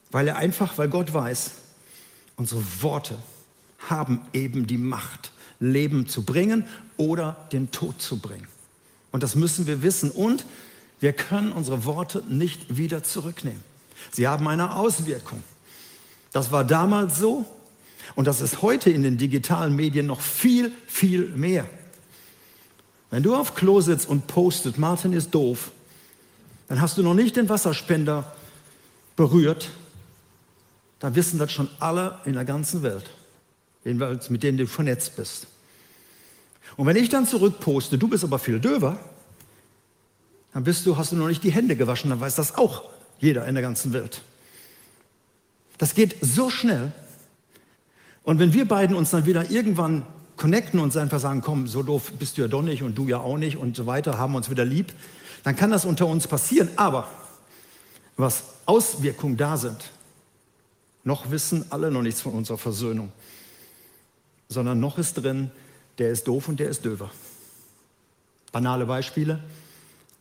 Weil 0.09 0.29
er 0.29 0.37
einfach, 0.37 0.77
weil 0.77 0.87
Gott 0.87 1.13
weiß, 1.13 1.51
Unsere 2.35 2.63
Worte 2.81 3.17
haben 3.89 4.21
eben 4.33 4.67
die 4.67 4.77
Macht, 4.77 5.31
Leben 5.59 6.07
zu 6.07 6.23
bringen 6.23 6.65
oder 6.97 7.47
den 7.51 7.71
Tod 7.71 8.01
zu 8.01 8.19
bringen. 8.19 8.47
Und 9.11 9.23
das 9.23 9.35
müssen 9.35 9.67
wir 9.67 9.81
wissen. 9.81 10.09
Und 10.11 10.45
wir 10.99 11.13
können 11.13 11.51
unsere 11.51 11.85
Worte 11.85 12.23
nicht 12.27 12.77
wieder 12.77 13.03
zurücknehmen. 13.03 13.63
Sie 14.11 14.27
haben 14.27 14.47
eine 14.47 14.75
Auswirkung. 14.75 15.43
Das 16.31 16.51
war 16.51 16.63
damals 16.63 17.19
so 17.19 17.45
und 18.15 18.25
das 18.25 18.41
ist 18.41 18.61
heute 18.61 18.89
in 18.89 19.03
den 19.03 19.17
digitalen 19.17 19.75
Medien 19.75 20.07
noch 20.07 20.21
viel, 20.21 20.71
viel 20.87 21.29
mehr. 21.29 21.65
Wenn 23.09 23.23
du 23.23 23.35
auf 23.35 23.53
Klo 23.55 23.81
sitzt 23.81 24.09
und 24.09 24.27
postet, 24.27 24.77
Martin 24.77 25.13
ist 25.13 25.31
doof, 25.31 25.71
dann 26.67 26.81
hast 26.81 26.97
du 26.97 27.03
noch 27.03 27.13
nicht 27.13 27.35
den 27.35 27.49
Wasserspender 27.49 28.33
berührt, 29.15 29.69
dann 31.03 31.15
wissen 31.15 31.37
das 31.37 31.51
schon 31.51 31.67
alle 31.81 32.21
in 32.23 32.31
der 32.31 32.45
ganzen 32.45 32.81
Welt, 32.81 33.09
mit 33.83 34.41
denen 34.41 34.57
du 34.57 34.65
vernetzt 34.65 35.17
bist. 35.17 35.47
Und 36.77 36.87
wenn 36.87 36.95
ich 36.95 37.09
dann 37.09 37.27
zurückposte, 37.27 37.97
du 37.97 38.07
bist 38.07 38.23
aber 38.23 38.39
viel 38.39 38.57
döver, 38.61 38.97
dann 40.53 40.63
bist 40.63 40.85
du, 40.85 40.95
hast 40.95 41.11
du 41.11 41.17
noch 41.17 41.27
nicht 41.27 41.43
die 41.43 41.51
Hände 41.51 41.75
gewaschen, 41.75 42.09
dann 42.09 42.21
weiß 42.21 42.35
das 42.35 42.55
auch 42.55 42.83
jeder 43.19 43.45
in 43.47 43.53
der 43.53 43.61
ganzen 43.61 43.91
Welt. 43.91 44.21
Das 45.77 45.93
geht 45.93 46.15
so 46.21 46.49
schnell. 46.49 46.93
Und 48.23 48.39
wenn 48.39 48.53
wir 48.53 48.65
beiden 48.65 48.95
uns 48.95 49.09
dann 49.09 49.25
wieder 49.25 49.51
irgendwann 49.51 50.05
connecten 50.37 50.79
und 50.79 50.95
einfach 50.95 51.19
sagen, 51.19 51.41
komm, 51.41 51.67
so 51.67 51.83
doof 51.83 52.13
bist 52.17 52.37
du 52.37 52.43
ja 52.43 52.47
doch 52.47 52.61
nicht 52.61 52.81
und 52.81 52.97
du 52.97 53.09
ja 53.09 53.17
auch 53.17 53.37
nicht 53.37 53.57
und 53.57 53.75
so 53.75 53.85
weiter, 53.85 54.17
haben 54.17 54.35
uns 54.35 54.49
wieder 54.49 54.63
lieb, 54.63 54.93
dann 55.43 55.57
kann 55.57 55.69
das 55.69 55.83
unter 55.83 56.07
uns 56.07 56.27
passieren. 56.27 56.69
Aber 56.77 57.09
was 58.15 58.43
Auswirkungen 58.65 59.35
da 59.35 59.57
sind, 59.57 59.91
noch 61.03 61.31
wissen 61.31 61.65
alle 61.69 61.91
noch 61.91 62.01
nichts 62.01 62.21
von 62.21 62.33
unserer 62.33 62.57
Versöhnung, 62.57 63.11
sondern 64.49 64.79
noch 64.79 64.97
ist 64.97 65.15
drin, 65.15 65.51
der 65.97 66.09
ist 66.09 66.27
doof 66.27 66.47
und 66.47 66.59
der 66.59 66.69
ist 66.69 66.85
döver. 66.85 67.11
Banale 68.51 68.85
Beispiele, 68.85 69.43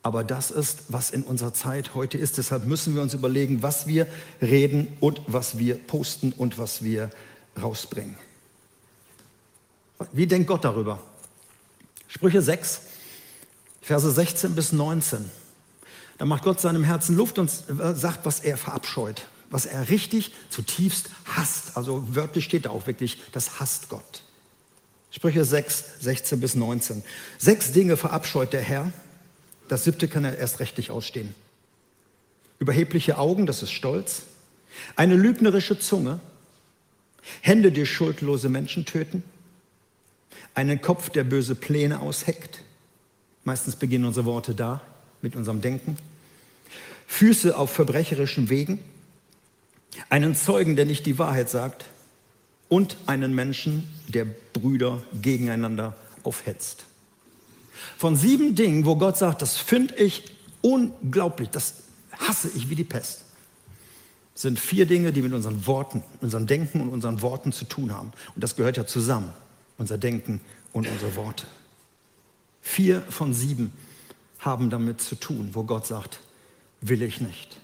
aber 0.03 0.25
das 0.25 0.51
ist, 0.51 0.85
was 0.89 1.11
in 1.11 1.23
unserer 1.23 1.55
Zeit 1.55 1.95
heute 1.95 2.19
ist. 2.19 2.39
Deshalb 2.39 2.67
müssen 2.67 2.95
wir 2.95 3.03
uns 3.03 3.15
überlegen, 3.15 3.63
was 3.63 3.87
wir 3.87 4.07
reden 4.41 4.89
und 5.01 5.21
was 5.27 5.59
wir 5.59 5.77
posten 5.77 6.33
und 6.33 6.59
was 6.59 6.83
wir 6.83 7.11
rausbringen. 7.61 8.17
Wie 10.13 10.27
denkt 10.27 10.49
Gott 10.49 10.65
darüber? 10.65 10.99
Sprüche 12.09 12.43
6, 12.43 12.81
Verse 13.81 14.11
16 14.11 14.55
bis 14.55 14.73
19. 14.73 15.31
Da 16.19 16.25
macht 16.25 16.43
Gott 16.43 16.61
seinem 16.61 16.85
Herzen 16.85 17.17
Luft 17.17 17.39
und 17.39 17.51
sagt, 17.51 18.25
was 18.25 18.41
er 18.41 18.57
verabscheut, 18.57 19.27
was 19.53 19.67
er 19.67 19.91
richtig 19.91 20.33
zutiefst 20.49 21.11
hasst. 21.25 21.77
Also 21.77 22.03
wörtlich 22.17 22.45
steht 22.47 22.65
da 22.65 22.71
auch 22.71 22.89
wirklich, 22.89 23.19
das 23.31 23.61
hasst 23.61 23.89
Gott. 23.89 24.23
Sprüche 25.13 25.45
6, 25.45 25.85
16 26.01 26.41
bis 26.41 26.55
19. 26.55 27.05
Sechs 27.39 27.71
Dinge 27.71 27.97
verabscheut 27.97 28.53
der 28.55 28.63
Herr. 28.63 28.93
Das 29.69 29.85
siebte 29.85 30.09
kann 30.09 30.25
er 30.25 30.39
erst 30.39 30.59
rechtlich 30.59 30.91
ausstehen. 30.91 31.35
Überhebliche 32.59 33.19
Augen, 33.19 33.45
das 33.47 33.63
ist 33.63 33.73
Stolz. 33.73 34.23
Eine 34.97 35.17
lügnerische 35.17 35.79
Zunge. 35.79 36.19
Hände, 37.43 37.71
die 37.71 37.85
schuldlose 37.85 38.49
Menschen 38.49 38.87
töten. 38.87 39.23
Einen 40.55 40.81
Kopf, 40.81 41.11
der 41.11 41.25
böse 41.25 41.55
Pläne 41.55 42.01
ausheckt. 42.01 42.63
Meistens 43.45 43.77
beginnen 43.77 44.07
unsere 44.07 44.25
Worte 44.25 44.55
da, 44.55 44.81
mit 45.21 45.37
unserem 45.37 45.61
Denken. 45.61 45.99
Füße 47.07 47.57
auf 47.57 47.71
verbrecherischen 47.71 48.49
Wegen. 48.49 48.79
Einen 50.09 50.35
Zeugen, 50.35 50.77
der 50.77 50.87
nicht 50.87 51.07
die 51.07 51.19
Wahrheit 51.19 51.51
sagt. 51.51 51.87
Und 52.69 52.97
einen 53.07 53.35
Menschen, 53.35 53.89
der 54.09 54.25
Brüder 54.25 55.03
gegeneinander 55.21 55.95
aufhetzt. 56.23 56.85
Von 57.99 58.17
sieben 58.17 58.55
Dingen, 58.55 58.87
wo 58.87 58.97
Gott 58.97 59.19
sagt, 59.19 59.43
das 59.43 59.57
finde 59.57 59.95
ich 59.97 60.25
unglaublich, 60.63 61.51
das 61.51 61.75
hasse 62.19 62.51
ich 62.55 62.71
wie 62.71 62.75
die 62.75 62.85
Pest, 62.85 63.25
sind 64.35 64.59
vier 64.59 64.87
Dinge, 64.87 65.13
die 65.13 65.23
mit 65.23 65.33
unseren 65.33 65.67
Worten, 65.67 66.03
unserem 66.21 66.47
Denken 66.47 66.81
und 66.81 66.89
unseren 66.89 67.21
Worten 67.21 67.53
zu 67.53 67.65
tun 67.65 67.93
haben. 67.93 68.13
Und 68.35 68.43
das 68.43 68.57
gehört 68.57 68.77
ja 68.77 68.87
zusammen, 68.87 69.33
unser 69.79 69.99
Denken 69.99 70.41
und 70.73 70.89
unsere 70.89 71.15
Worte. 71.17 71.47
Vier 72.63 73.03
von 73.03 73.35
sieben 73.35 73.73
haben 74.39 74.71
damit 74.71 75.01
zu 75.01 75.17
tun, 75.17 75.51
wo 75.53 75.65
Gott 75.65 75.87
sagt, 75.87 76.21
will 76.81 77.03
ich 77.03 77.21
nicht. 77.21 77.57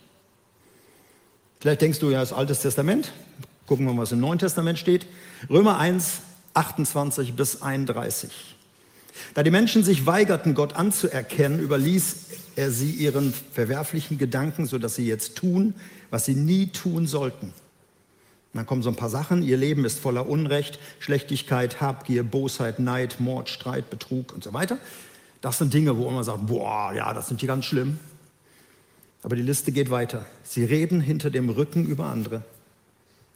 Vielleicht 1.60 1.80
denkst 1.80 1.98
du 1.98 2.10
ja, 2.10 2.20
das 2.20 2.32
Altes 2.32 2.60
Testament. 2.60 3.12
Gucken 3.66 3.86
wir 3.86 3.92
mal, 3.92 4.02
was 4.02 4.12
im 4.12 4.20
Neuen 4.20 4.38
Testament 4.38 4.78
steht. 4.78 5.06
Römer 5.50 5.78
1, 5.78 6.20
28 6.54 7.34
bis 7.34 7.62
31. 7.62 8.30
Da 9.34 9.42
die 9.42 9.50
Menschen 9.50 9.82
sich 9.82 10.06
weigerten, 10.06 10.54
Gott 10.54 10.74
anzuerkennen, 10.74 11.58
überließ 11.58 12.26
er 12.56 12.70
sie 12.70 12.90
ihren 12.90 13.34
verwerflichen 13.52 14.18
Gedanken, 14.18 14.66
sodass 14.66 14.94
sie 14.94 15.06
jetzt 15.06 15.36
tun, 15.36 15.74
was 16.10 16.24
sie 16.24 16.34
nie 16.34 16.68
tun 16.68 17.06
sollten. 17.06 17.46
Und 17.46 18.54
dann 18.54 18.66
kommen 18.66 18.82
so 18.82 18.90
ein 18.90 18.96
paar 18.96 19.10
Sachen. 19.10 19.42
Ihr 19.42 19.56
Leben 19.56 19.84
ist 19.84 19.98
voller 19.98 20.28
Unrecht, 20.28 20.78
Schlechtigkeit, 21.00 21.80
Habgier, 21.80 22.22
Bosheit, 22.22 22.78
Neid, 22.78 23.20
Mord, 23.20 23.48
Streit, 23.48 23.90
Betrug 23.90 24.32
und 24.32 24.44
so 24.44 24.54
weiter. 24.54 24.78
Das 25.40 25.58
sind 25.58 25.74
Dinge, 25.74 25.96
wo 25.96 26.08
man 26.10 26.24
sagt, 26.24 26.46
boah, 26.46 26.92
ja, 26.94 27.12
das 27.12 27.28
sind 27.28 27.42
die 27.42 27.46
ganz 27.46 27.64
schlimm. 27.64 27.98
Aber 29.22 29.37
die 29.37 29.42
Liste 29.42 29.72
geht 29.72 29.90
weiter. 29.90 30.26
Sie 30.44 30.64
reden 30.64 31.00
hinter 31.00 31.30
dem 31.30 31.48
Rücken 31.50 31.87
über 31.87 32.06
andere 32.06 32.42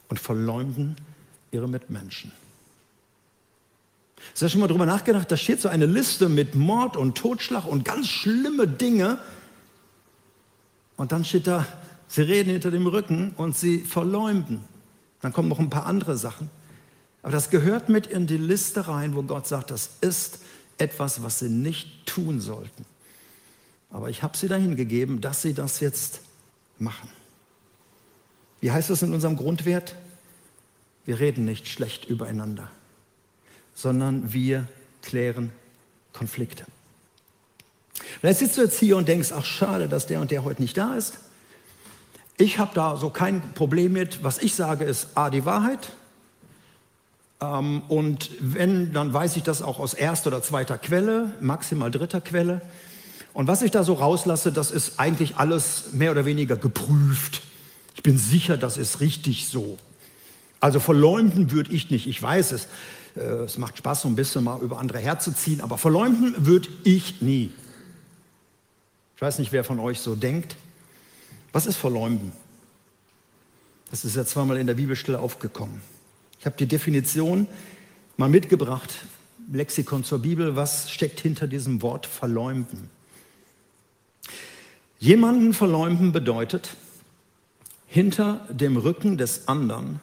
und 0.09 0.21
verleumden 0.21 0.97
ihre 1.51 1.69
Mitmenschen. 1.69 2.33
Hast 4.31 4.43
du 4.43 4.49
schon 4.49 4.61
mal 4.61 4.69
drüber 4.69 4.87
nachgedacht? 4.87 5.31
Da 5.31 5.37
steht 5.37 5.61
so 5.61 5.69
eine 5.69 5.87
Liste 5.87 6.29
mit 6.29 6.55
Mord 6.55 6.97
und 6.97 7.19
Totschlag 7.19 7.67
und 7.67 7.85
ganz 7.85 8.09
schlimme 8.09 8.69
Dinge. 8.69 9.19
Und 10.97 11.13
dann 11.13 11.25
steht 11.25 11.47
da, 11.47 11.67
sie 12.09 12.23
reden 12.23 12.51
hinter 12.51 12.71
dem 12.71 12.87
Rücken 12.87 13.33
und 13.37 13.57
sie 13.57 13.81
verleumden. 13.81 14.61
Dann 15.21 15.33
kommen 15.33 15.49
noch 15.49 15.59
ein 15.59 15.71
paar 15.71 15.87
andere 15.87 16.17
Sachen. 16.17 16.51
Aber 17.23 17.33
das 17.33 17.51
gehört 17.51 17.89
mit 17.89 18.07
in 18.07 18.27
die 18.27 18.37
Liste 18.37 18.89
rein, 18.89 19.15
wo 19.15 19.23
Gott 19.23 19.47
sagt, 19.47 19.71
das 19.71 19.91
ist 20.01 20.41
etwas, 20.79 21.23
was 21.23 21.41
sie 21.41 21.49
nicht 21.49 22.07
tun 22.07 22.41
sollten. 22.41 22.85
Aber 23.93 24.11
ich 24.11 24.23
habe 24.23 24.37
sie 24.37 24.49
dahin 24.49 24.75
gegeben, 24.75 25.21
dass 25.21 25.43
sie 25.43 25.55
das 25.55 25.81
jetzt 25.81 26.21
machen. 26.79 27.09
Wie 28.61 28.73
heißt 28.73 28.91
es 28.91 29.03
in 29.03 29.13
unserem 29.13 29.37
Grundwert? 29.37 29.95
Wir 31.05 31.21
reden 31.21 31.45
nicht 31.45 31.69
schlecht 31.69 32.07
übereinander 32.07 32.71
sondern 33.75 34.33
wir 34.33 34.67
klären 35.03 35.53
Konflikte. 36.13 36.65
Jetzt 38.23 38.41
sitzt 38.41 38.57
du 38.57 38.63
jetzt 38.63 38.79
hier 38.79 38.97
und 38.97 39.09
denkst, 39.09 39.31
ach 39.33 39.45
schade, 39.45 39.89
dass 39.89 40.07
der 40.07 40.21
und 40.21 40.31
der 40.31 40.45
heute 40.45 40.63
nicht 40.63 40.77
da 40.77 40.95
ist. 40.95 41.19
Ich 42.37 42.59
habe 42.59 42.73
da 42.75 42.97
so 42.97 43.11
kein 43.11 43.53
Problem 43.55 43.93
mit. 43.93 44.25
Was 44.25 44.39
ich 44.39 44.55
sage, 44.55 44.85
ist 44.85 45.09
A, 45.15 45.31
die 45.31 45.45
Wahrheit. 45.45 45.93
Ähm, 47.41 47.83
und 47.89 48.31
wenn, 48.41 48.93
dann 48.93 49.13
weiß 49.13 49.37
ich 49.37 49.43
das 49.43 49.63
auch 49.63 49.79
aus 49.79 49.95
erster 49.95 50.29
oder 50.29 50.43
zweiter 50.43 50.79
Quelle, 50.79 51.33
maximal 51.41 51.91
dritter 51.91 52.21
Quelle. 52.21 52.63
Und 53.35 53.47
was 53.47 53.63
ich 53.63 53.71
da 53.71 53.83
so 53.83 53.95
rauslasse, 53.95 54.53
das 54.53 54.71
ist 54.71 54.99
eigentlich 54.99 55.37
alles 55.37 55.93
mehr 55.93 56.11
oder 56.11 56.25
weniger 56.25 56.57
geprüft. 56.57 57.43
Ich 57.95 58.03
bin 58.03 58.19
sicher, 58.19 58.57
das 58.57 58.77
ist 58.77 59.01
richtig 59.01 59.49
so. 59.49 59.79
Also 60.61 60.81
verleumden 60.81 61.51
würde 61.51 61.73
ich 61.73 61.91
nicht, 61.91 62.07
ich 62.07 62.23
weiß 62.23 62.53
es. 62.53 62.69
Äh, 63.17 63.21
es 63.21 63.59
macht 63.59 63.79
Spaß, 63.79 64.03
so 64.03 64.09
ein 64.09 64.17
bisschen 64.17 64.45
mal 64.45 64.61
über 64.61 64.79
andere 64.79 64.99
herzuziehen, 64.99 65.61
aber 65.61 65.79
verleumden 65.79 66.47
würde 66.47 66.69
ich 66.85 67.21
nie. 67.21 67.51
Ich 69.17 69.23
weiß 69.23 69.39
nicht, 69.39 69.53
wer 69.53 69.65
von 69.65 69.79
euch 69.81 70.01
so 70.01 70.15
denkt. 70.15 70.57
Was 71.53 71.67
ist 71.67 71.77
verleumden? 71.77 72.33
Das 73.91 74.05
ist 74.05 74.17
ja 74.17 74.25
zweimal 74.25 74.57
in 74.57 74.67
der 74.67 74.75
Bibelstelle 74.75 75.19
aufgekommen. 75.19 75.83
Ich 76.41 76.47
habe 76.47 76.57
die 76.57 76.67
Definition 76.67 77.47
mal 78.17 78.29
mitgebracht, 78.29 78.91
Lexikon 79.53 80.03
zur 80.03 80.21
Bibel. 80.21 80.57
Was 80.57 80.91
steckt 80.91 81.21
hinter 81.21 81.47
diesem 81.47 81.83
Wort 81.83 82.07
verleumden? 82.07 82.91
Jemanden 85.03 85.53
verleumden 85.53 86.13
bedeutet, 86.13 86.77
hinter 87.89 88.47
dem 88.49 88.77
Rücken 88.77 89.19
des 89.19 89.49
anderen 89.49 90.01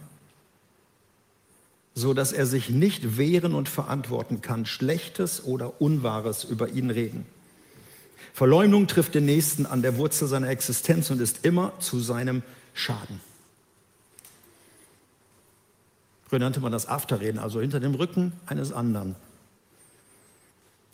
so 2.00 2.14
dass 2.14 2.32
er 2.32 2.46
sich 2.46 2.70
nicht 2.70 3.18
wehren 3.18 3.54
und 3.54 3.68
verantworten 3.68 4.42
kann, 4.42 4.66
Schlechtes 4.66 5.44
oder 5.44 5.82
Unwahres 5.82 6.44
über 6.44 6.70
ihn 6.70 6.90
reden. 6.90 7.26
Verleumdung 8.34 8.88
trifft 8.88 9.16
den 9.16 9.26
Nächsten 9.26 9.66
an 9.66 9.82
der 9.82 9.98
Wurzel 9.98 10.28
seiner 10.28 10.50
Existenz 10.50 11.10
und 11.10 11.20
ist 11.20 11.46
immer 11.46 11.74
zu 11.80 12.00
seinem 12.00 12.42
Schaden. 12.74 13.20
Früher 16.28 16.40
nannte 16.40 16.60
man 16.60 16.72
das 16.72 16.88
Afterreden, 16.88 17.40
also 17.40 17.60
hinter 17.60 17.80
dem 17.80 17.96
Rücken 17.96 18.34
eines 18.46 18.72
anderen 18.72 19.16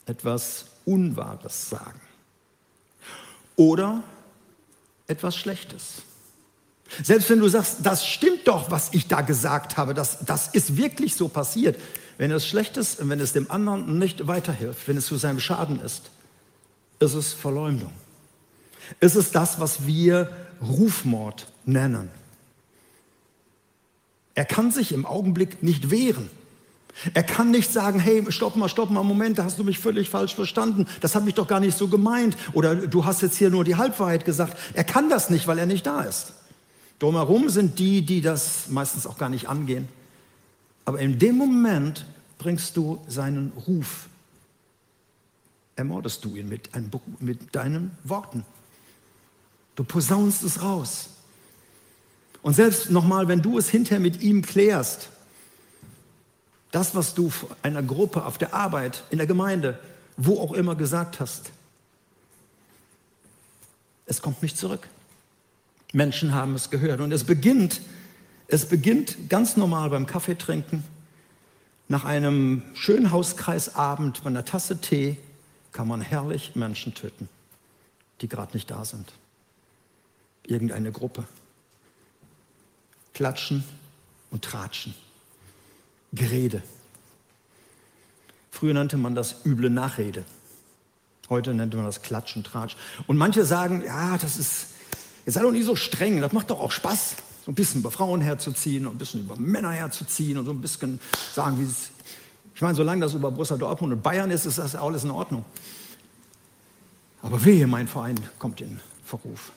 etwas 0.06 0.68
Unwahres 0.86 1.70
sagen. 1.70 2.00
Oder 3.56 4.04
etwas 5.08 5.36
Schlechtes. 5.36 6.02
Selbst 7.04 7.30
wenn 7.30 7.40
du 7.40 7.48
sagst, 7.48 7.78
das 7.84 8.06
stimmt 8.06 8.48
doch, 8.48 8.70
was 8.72 8.94
ich 8.94 9.08
da 9.08 9.22
gesagt 9.22 9.78
habe, 9.78 9.94
das, 9.94 10.20
das 10.26 10.48
ist 10.50 10.78
wirklich 10.78 11.16
so 11.16 11.28
passiert. 11.28 11.80
Wenn 12.18 12.32
es 12.32 12.48
schlecht 12.48 12.78
ist 12.78 13.00
und 13.00 13.10
wenn 13.10 13.20
es 13.20 13.34
dem 13.34 13.50
anderen 13.52 14.00
nicht 14.00 14.28
weiterhilft, 14.28 14.88
wenn 14.88 14.98
es 14.98 15.08
zu 15.08 15.18
seinem 15.18 15.40
Schaden 15.40 15.82
ist, 15.82 16.10
ist 17.00 17.14
es 17.14 17.34
Verleumdung. 17.34 17.92
Ist 19.00 19.16
es 19.16 19.32
das, 19.32 19.60
was 19.60 19.86
wir 19.86 20.30
Rufmord 20.62 21.48
nennen. 21.66 22.10
Er 24.36 24.46
kann 24.46 24.72
sich 24.72 24.92
im 24.92 25.06
Augenblick 25.06 25.64
nicht 25.64 25.90
wehren. 25.90 26.30
Er 27.14 27.24
kann 27.24 27.52
nicht 27.52 27.72
sagen, 27.72 28.00
hey, 28.00 28.26
stopp 28.30 28.56
mal, 28.56 28.70
stopp 28.70 28.90
mal, 28.90 29.04
Moment, 29.04 29.38
da 29.38 29.44
hast 29.44 29.60
du 29.60 29.64
mich 29.64 29.80
völlig 29.80 30.10
falsch 30.10 30.34
verstanden. 30.34 30.88
Das 31.02 31.14
habe 31.16 31.28
ich 31.28 31.36
doch 31.36 31.48
gar 31.48 31.60
nicht 31.60 31.78
so 31.78 31.88
gemeint. 31.88 32.38
Oder 32.54 32.76
du 32.76 33.06
hast 33.06 33.22
jetzt 33.22 33.38
hier 33.38 33.50
nur 33.50 33.64
die 33.64 33.76
Halbwahrheit 33.76 34.24
gesagt. 34.24 34.58
Er 34.74 34.84
kann 34.84 35.10
das 35.10 35.30
nicht, 35.30 35.48
weil 35.48 35.60
er 35.60 35.66
nicht 35.66 35.86
da 35.86 36.02
ist. 36.02 36.34
Drumherum 37.00 37.50
sind 37.50 37.80
die, 37.80 38.06
die 38.06 38.22
das 38.22 38.70
meistens 38.70 39.06
auch 39.06 39.18
gar 39.18 39.30
nicht 39.30 39.50
angehen. 39.50 39.90
Aber 40.86 41.00
in 41.00 41.20
dem 41.20 41.36
Moment 41.36 42.06
bringst 42.38 42.78
du 42.78 43.04
seinen 43.08 43.52
Ruf, 43.68 44.08
ermordest 45.76 46.24
du 46.24 46.36
ihn 46.36 46.48
mit, 46.48 46.70
mit 47.20 47.56
deinen 47.56 47.92
Worten. 48.04 48.46
Du 49.76 49.84
posaunst 49.84 50.44
es 50.44 50.62
raus. 50.62 51.10
Und 52.42 52.54
selbst 52.54 52.92
nochmal, 52.92 53.28
wenn 53.28 53.42
du 53.42 53.58
es 53.58 53.68
hinterher 53.68 54.00
mit 54.00 54.22
ihm 54.22 54.44
klärst, 54.44 55.10
Das, 56.76 56.94
was 56.94 57.14
du 57.14 57.32
einer 57.62 57.82
Gruppe 57.82 58.26
auf 58.26 58.38
der 58.38 58.54
Arbeit, 58.54 59.06
in 59.10 59.18
der 59.18 59.28
Gemeinde, 59.28 59.80
wo 60.18 60.42
auch 60.42 60.52
immer 60.52 60.76
gesagt 60.76 61.22
hast, 61.22 61.54
es 64.06 64.22
kommt 64.22 64.44
nicht 64.44 64.58
zurück. 64.58 64.90
Menschen 65.94 66.34
haben 66.34 66.54
es 66.54 66.72
gehört. 66.72 67.00
Und 67.00 67.14
es 67.14 67.24
beginnt, 67.24 67.80
es 68.50 68.68
beginnt 68.68 69.30
ganz 69.30 69.56
normal 69.56 69.90
beim 69.90 70.06
Kaffeetrinken. 70.06 70.84
Nach 71.88 72.04
einem 72.04 72.62
schönen 72.74 73.10
Hauskreisabend 73.10 74.22
bei 74.26 74.30
einer 74.30 74.44
Tasse 74.44 74.82
Tee 74.82 75.16
kann 75.72 75.88
man 75.88 76.02
herrlich 76.02 76.58
Menschen 76.58 76.94
töten, 76.94 77.30
die 78.20 78.28
gerade 78.28 78.52
nicht 78.52 78.70
da 78.70 78.84
sind. 78.84 79.14
Irgendeine 80.46 80.92
Gruppe. 80.92 81.24
Klatschen 83.14 83.64
und 84.30 84.44
tratschen. 84.44 84.94
Gerede. 86.14 86.62
Früher 88.52 88.74
nannte 88.74 88.98
man 88.98 89.16
das 89.16 89.46
üble 89.46 89.70
Nachrede. 89.70 90.24
Heute 91.30 91.54
nennt 91.54 91.74
man 91.74 91.86
das 91.86 92.02
Klatschen, 92.02 92.44
Tratsch. 92.44 92.76
Und 93.08 93.18
manche 93.18 93.46
sagen, 93.46 93.84
ja, 93.86 94.18
das 94.18 94.38
ist, 94.38 94.68
jetzt 95.26 95.34
sei 95.34 95.42
doch 95.42 95.52
nicht 95.52 95.66
so 95.66 95.76
streng, 95.76 96.22
das 96.22 96.32
macht 96.32 96.52
doch 96.52 96.60
auch 96.60 96.72
Spaß, 96.72 97.16
so 97.46 97.52
ein 97.52 97.56
bisschen 97.56 97.82
über 97.82 97.92
Frauen 97.92 98.22
herzuziehen 98.22 98.86
und 98.88 98.96
ein 98.96 98.98
bisschen 98.98 99.22
über 99.22 99.36
Männer 99.36 99.72
herzuziehen 99.72 100.38
und 100.38 100.46
so 100.46 100.52
ein 100.52 100.62
bisschen 100.62 101.00
sagen, 101.34 101.60
wie 101.60 101.64
es, 101.64 101.90
ich 102.54 102.62
meine, 102.62 102.76
solange 102.76 103.02
das 103.02 103.14
über 103.14 103.32
Borussia 103.32 103.58
Dortmund 103.58 103.94
und 103.94 104.02
Bayern 104.04 104.32
ist, 104.32 104.46
ist 104.46 104.58
das 104.58 104.76
alles 104.76 105.04
in 105.04 105.12
Ordnung. 105.12 105.44
Aber 107.22 107.44
wehe, 107.44 107.68
mein 107.68 107.88
Verein 107.88 108.20
kommt 108.40 108.62
in 108.62 108.80
Verruf. 109.04 109.52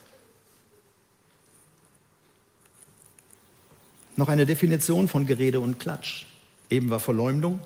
Noch 4.15 4.27
eine 4.27 4.45
Definition 4.45 5.07
von 5.07 5.25
Gerede 5.25 5.59
und 5.59 5.79
Klatsch. 5.79 6.25
Eben 6.69 6.89
war 6.89 6.99
Verleumdung. 6.99 7.59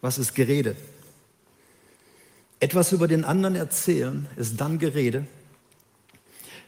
Was 0.00 0.18
ist 0.18 0.34
Gerede? 0.34 0.76
Etwas 2.60 2.92
über 2.92 3.08
den 3.08 3.24
anderen 3.24 3.56
erzählen 3.56 4.26
ist 4.36 4.60
dann 4.60 4.78
Gerede, 4.78 5.26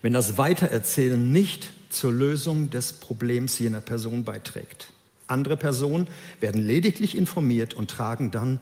wenn 0.00 0.12
das 0.14 0.38
Weitererzählen 0.38 1.32
nicht 1.32 1.70
zur 1.90 2.12
Lösung 2.12 2.70
des 2.70 2.94
Problems 2.94 3.58
jener 3.58 3.80
Person 3.80 4.24
beiträgt. 4.24 4.92
Andere 5.26 5.56
Personen 5.56 6.08
werden 6.40 6.66
lediglich 6.66 7.16
informiert 7.16 7.74
und 7.74 7.90
tragen 7.90 8.30
dann 8.30 8.60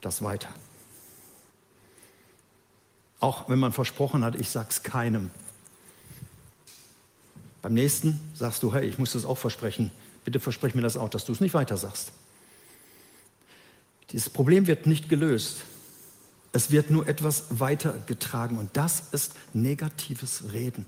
das 0.00 0.22
weiter. 0.22 0.48
Auch 3.20 3.48
wenn 3.48 3.58
man 3.58 3.72
versprochen 3.72 4.24
hat, 4.24 4.36
ich 4.36 4.50
sag's 4.50 4.82
keinem. 4.82 5.30
Beim 7.62 7.74
nächsten 7.74 8.20
sagst 8.34 8.62
du, 8.62 8.72
hey, 8.72 8.86
ich 8.86 8.98
muss 8.98 9.12
das 9.12 9.24
auch 9.24 9.38
versprechen. 9.38 9.90
Bitte 10.28 10.40
versprich 10.40 10.74
mir 10.74 10.82
das 10.82 10.98
auch, 10.98 11.08
dass 11.08 11.24
du 11.24 11.32
es 11.32 11.40
nicht 11.40 11.54
weiter 11.54 11.78
sagst. 11.78 12.12
Dieses 14.10 14.28
Problem 14.28 14.66
wird 14.66 14.86
nicht 14.86 15.08
gelöst. 15.08 15.62
Es 16.52 16.70
wird 16.70 16.90
nur 16.90 17.08
etwas 17.08 17.46
weitergetragen 17.48 18.58
und 18.58 18.76
das 18.76 19.04
ist 19.12 19.32
negatives 19.54 20.52
Reden. 20.52 20.84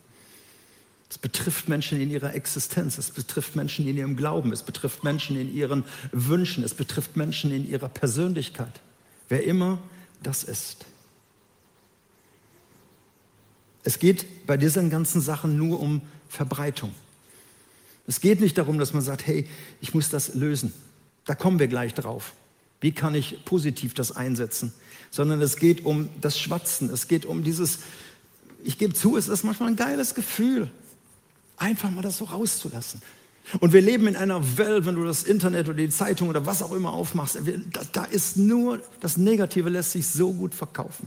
Es 1.08 1.16
betrifft 1.16 1.70
Menschen 1.70 1.98
in 2.02 2.10
ihrer 2.10 2.34
Existenz, 2.34 2.98
es 2.98 3.12
betrifft 3.12 3.56
Menschen 3.56 3.88
in 3.88 3.96
ihrem 3.96 4.14
Glauben, 4.14 4.52
es 4.52 4.62
betrifft 4.62 5.04
Menschen 5.04 5.40
in 5.40 5.50
ihren 5.54 5.86
Wünschen, 6.12 6.62
es 6.62 6.74
betrifft 6.74 7.16
Menschen 7.16 7.50
in 7.50 7.66
ihrer 7.66 7.88
Persönlichkeit. 7.88 8.78
Wer 9.30 9.44
immer 9.44 9.78
das 10.22 10.44
ist. 10.44 10.84
Es 13.84 13.98
geht 13.98 14.46
bei 14.46 14.58
diesen 14.58 14.90
ganzen 14.90 15.22
Sachen 15.22 15.56
nur 15.56 15.80
um 15.80 16.02
Verbreitung. 16.28 16.94
Es 18.10 18.20
geht 18.20 18.40
nicht 18.40 18.58
darum, 18.58 18.80
dass 18.80 18.92
man 18.92 19.02
sagt, 19.02 19.24
hey, 19.28 19.46
ich 19.80 19.94
muss 19.94 20.08
das 20.08 20.34
lösen. 20.34 20.72
Da 21.26 21.36
kommen 21.36 21.60
wir 21.60 21.68
gleich 21.68 21.94
drauf. 21.94 22.32
Wie 22.80 22.90
kann 22.90 23.14
ich 23.14 23.44
positiv 23.44 23.94
das 23.94 24.10
einsetzen? 24.10 24.72
Sondern 25.12 25.40
es 25.40 25.54
geht 25.54 25.84
um 25.84 26.08
das 26.20 26.36
Schwatzen. 26.36 26.90
Es 26.90 27.06
geht 27.06 27.24
um 27.24 27.44
dieses, 27.44 27.78
ich 28.64 28.78
gebe 28.78 28.94
zu, 28.94 29.16
es 29.16 29.28
ist 29.28 29.44
manchmal 29.44 29.68
ein 29.68 29.76
geiles 29.76 30.16
Gefühl, 30.16 30.72
einfach 31.56 31.88
mal 31.92 32.02
das 32.02 32.18
so 32.18 32.24
rauszulassen. 32.24 33.00
Und 33.60 33.72
wir 33.72 33.80
leben 33.80 34.08
in 34.08 34.16
einer 34.16 34.58
Welt, 34.58 34.86
wenn 34.86 34.96
du 34.96 35.04
das 35.04 35.22
Internet 35.22 35.68
oder 35.68 35.76
die 35.76 35.88
Zeitung 35.88 36.30
oder 36.30 36.44
was 36.44 36.64
auch 36.64 36.72
immer 36.72 36.92
aufmachst, 36.92 37.38
da 37.92 38.04
ist 38.06 38.36
nur, 38.36 38.82
das 38.98 39.18
Negative 39.18 39.68
lässt 39.68 39.92
sich 39.92 40.08
so 40.08 40.32
gut 40.32 40.52
verkaufen. 40.52 41.06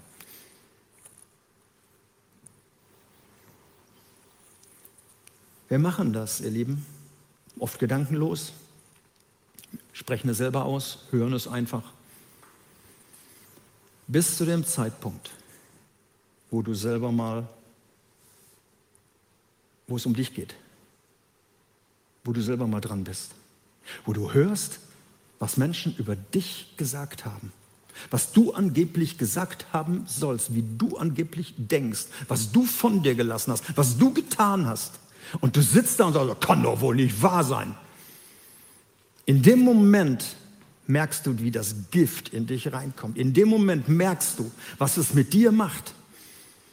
Wir 5.67 5.79
machen 5.79 6.13
das, 6.13 6.39
ihr 6.39 6.51
Lieben, 6.51 6.85
oft 7.63 7.79
gedankenlos, 7.79 8.51
sprechen 9.93 10.27
es 10.27 10.37
selber 10.37 10.65
aus, 10.65 10.99
hören 11.11 11.31
es 11.31 11.47
einfach. 11.47 11.93
Bis 14.05 14.37
zu 14.37 14.43
dem 14.43 14.65
Zeitpunkt, 14.65 15.31
wo 16.51 16.61
du 16.61 16.73
selber 16.73 17.13
mal, 17.13 17.47
wo 19.87 19.95
es 19.95 20.05
um 20.05 20.13
dich 20.13 20.33
geht, 20.33 20.55
wo 22.25 22.33
du 22.33 22.41
selber 22.41 22.67
mal 22.67 22.81
dran 22.81 23.05
bist, 23.05 23.31
wo 24.05 24.11
du 24.11 24.33
hörst, 24.33 24.79
was 25.39 25.55
Menschen 25.55 25.95
über 25.95 26.17
dich 26.17 26.75
gesagt 26.75 27.23
haben, 27.23 27.53
was 28.11 28.33
du 28.33 28.51
angeblich 28.51 29.17
gesagt 29.17 29.67
haben 29.71 30.03
sollst, 30.05 30.53
wie 30.53 30.65
du 30.77 30.97
angeblich 30.97 31.53
denkst, 31.57 32.07
was 32.27 32.51
du 32.51 32.65
von 32.65 33.03
dir 33.03 33.15
gelassen 33.15 33.53
hast, 33.53 33.77
was 33.77 33.97
du 33.97 34.13
getan 34.13 34.65
hast. 34.65 34.99
Und 35.39 35.55
du 35.55 35.61
sitzt 35.61 35.99
da 35.99 36.05
und 36.05 36.13
sagst, 36.13 36.41
kann 36.41 36.63
doch 36.63 36.81
wohl 36.81 36.95
nicht 36.95 37.21
wahr 37.21 37.43
sein. 37.43 37.75
In 39.25 39.41
dem 39.41 39.59
Moment 39.59 40.35
merkst 40.87 41.25
du, 41.25 41.39
wie 41.39 41.51
das 41.51 41.75
Gift 41.91 42.29
in 42.29 42.45
dich 42.45 42.73
reinkommt. 42.73 43.17
In 43.17 43.33
dem 43.33 43.47
Moment 43.47 43.87
merkst 43.87 44.39
du, 44.39 44.51
was 44.77 44.97
es 44.97 45.13
mit 45.13 45.33
dir 45.33 45.51
macht. 45.51 45.93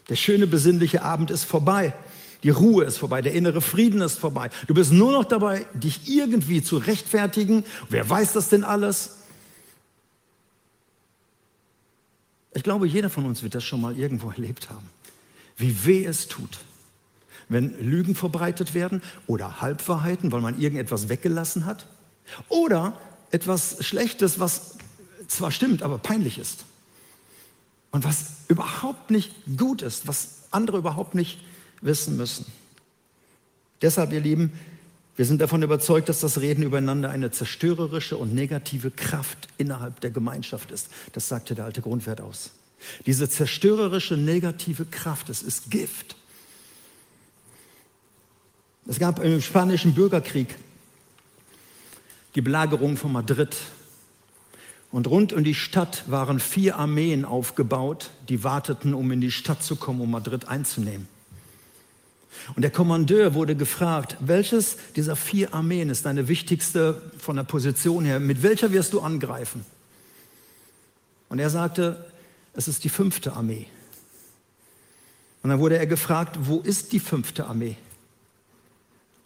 Der 0.09 0.17
schöne, 0.17 0.47
besinnliche 0.47 1.03
Abend 1.03 1.31
ist 1.31 1.45
vorbei. 1.45 1.95
Die 2.43 2.51
Ruhe 2.51 2.85
ist 2.85 2.99
vorbei, 2.99 3.23
der 3.23 3.35
innere 3.35 3.61
Frieden 3.61 4.01
ist 4.01 4.19
vorbei. 4.19 4.51
Du 4.67 4.75
bist 4.75 4.93
nur 4.93 5.13
noch 5.13 5.25
dabei, 5.25 5.67
dich 5.75 6.09
irgendwie 6.09 6.63
zu 6.63 6.79
rechtfertigen. 6.79 7.65
Wer 7.89 8.09
weiß 8.09 8.33
das 8.33 8.49
denn 8.49 8.65
alles? 8.65 9.19
Ich 12.53 12.63
glaube, 12.63 12.89
jeder 12.89 13.11
von 13.11 13.27
uns 13.27 13.43
wird 13.43 13.55
das 13.55 13.63
schon 13.63 13.81
mal 13.81 13.97
irgendwo 13.97 14.31
erlebt 14.31 14.71
haben. 14.71 14.89
Wie 15.57 15.85
weh 15.85 16.05
es 16.05 16.27
tut 16.27 16.59
wenn 17.51 17.79
Lügen 17.79 18.15
verbreitet 18.15 18.73
werden 18.73 19.03
oder 19.27 19.61
Halbwahrheiten, 19.61 20.33
weil 20.33 20.41
man 20.41 20.59
irgendetwas 20.59 21.11
weggelassen 21.11 21.67
hat. 21.67 21.87
Oder 22.49 22.99
etwas 23.31 23.85
Schlechtes, 23.85 24.41
was 24.41 24.79
zwar 25.29 25.51
stimmt, 25.51 25.83
aber 25.83 25.99
peinlich 25.99 26.39
ist. 26.39 26.65
Und 27.91 28.05
was 28.05 28.27
überhaupt 28.49 29.11
nicht 29.11 29.33
gut 29.59 29.83
ist, 29.83 30.07
was 30.07 30.29
andere 30.51 30.79
überhaupt 30.79 31.15
nicht 31.15 31.41
wissen 31.81 32.17
müssen. 32.17 32.47
Deshalb, 33.83 34.13
ihr 34.13 34.21
Lieben, 34.21 34.53
wir 35.17 35.25
sind 35.27 35.41
davon 35.41 35.63
überzeugt, 35.63 36.09
dass 36.09 36.21
das 36.21 36.41
Reden 36.41 36.63
übereinander 36.63 37.11
eine 37.11 37.31
zerstörerische 37.31 38.17
und 38.17 38.33
negative 38.33 38.91
Kraft 38.91 39.49
innerhalb 39.59 40.01
der 40.01 40.11
Gemeinschaft 40.11 40.71
ist. 40.71 40.89
Das 41.13 41.29
sagte 41.29 41.55
der 41.55 41.65
alte 41.65 41.83
Grundwert 41.83 42.21
aus. 42.21 42.51
Diese 43.07 43.29
zerstörerische 43.29 44.17
negative 44.17 44.85
Kraft, 44.87 45.29
es 45.29 45.43
ist 45.43 45.71
Gift. 45.71 46.17
Es 48.91 48.99
gab 48.99 49.23
im 49.23 49.41
Spanischen 49.41 49.95
Bürgerkrieg 49.95 50.57
die 52.35 52.41
Belagerung 52.41 52.97
von 52.97 53.13
Madrid. 53.13 53.57
Und 54.91 55.07
rund 55.07 55.33
um 55.33 55.45
die 55.45 55.55
Stadt 55.55 56.03
waren 56.11 56.41
vier 56.41 56.75
Armeen 56.75 57.25
aufgebaut, 57.25 58.11
die 58.29 58.43
warteten, 58.43 58.93
um 58.93 59.13
in 59.13 59.21
die 59.21 59.31
Stadt 59.31 59.63
zu 59.63 59.77
kommen, 59.77 60.01
um 60.01 60.11
Madrid 60.11 60.49
einzunehmen. 60.49 61.07
Und 62.57 62.63
der 62.63 62.73
Kommandeur 62.73 63.35
wurde 63.35 63.55
gefragt, 63.55 64.17
welches 64.19 64.77
dieser 64.97 65.15
vier 65.15 65.55
Armeen 65.55 65.89
ist 65.89 66.05
deine 66.05 66.27
wichtigste 66.27 67.01
von 67.17 67.37
der 67.37 67.45
Position 67.45 68.05
her? 68.05 68.19
Mit 68.19 68.43
welcher 68.43 68.73
wirst 68.73 68.93
du 68.93 69.03
angreifen? 69.03 69.65
Und 71.29 71.39
er 71.39 71.51
sagte, 71.51 72.11
es 72.55 72.67
ist 72.67 72.83
die 72.83 72.89
fünfte 72.89 73.35
Armee. 73.35 73.69
Und 75.45 75.51
dann 75.51 75.61
wurde 75.61 75.79
er 75.79 75.87
gefragt, 75.87 76.39
wo 76.41 76.59
ist 76.59 76.91
die 76.91 76.99
fünfte 76.99 77.47
Armee? 77.47 77.77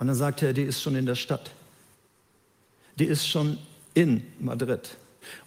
Und 0.04 0.08
dann 0.08 0.16
sagte 0.16 0.44
er, 0.44 0.52
die 0.52 0.64
ist 0.64 0.82
schon 0.82 0.96
in 0.96 1.06
der 1.06 1.14
Stadt. 1.14 1.50
Die 2.98 3.06
ist 3.06 3.26
schon 3.26 3.56
in 3.94 4.22
Madrid. 4.38 4.98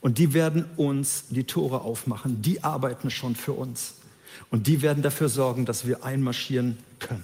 Und 0.02 0.18
die 0.18 0.34
werden 0.34 0.66
uns 0.78 1.26
die 1.30 1.44
Tore 1.44 1.82
aufmachen. 1.82 2.42
Die 2.42 2.64
arbeiten 2.64 3.12
schon 3.12 3.36
für 3.36 3.54
uns. 3.54 3.98
Und 4.50 4.66
die 4.66 4.82
werden 4.82 5.04
dafür 5.04 5.30
sorgen, 5.30 5.66
dass 5.66 5.86
wir 5.86 6.04
einmarschieren 6.04 6.80
können. 6.98 7.24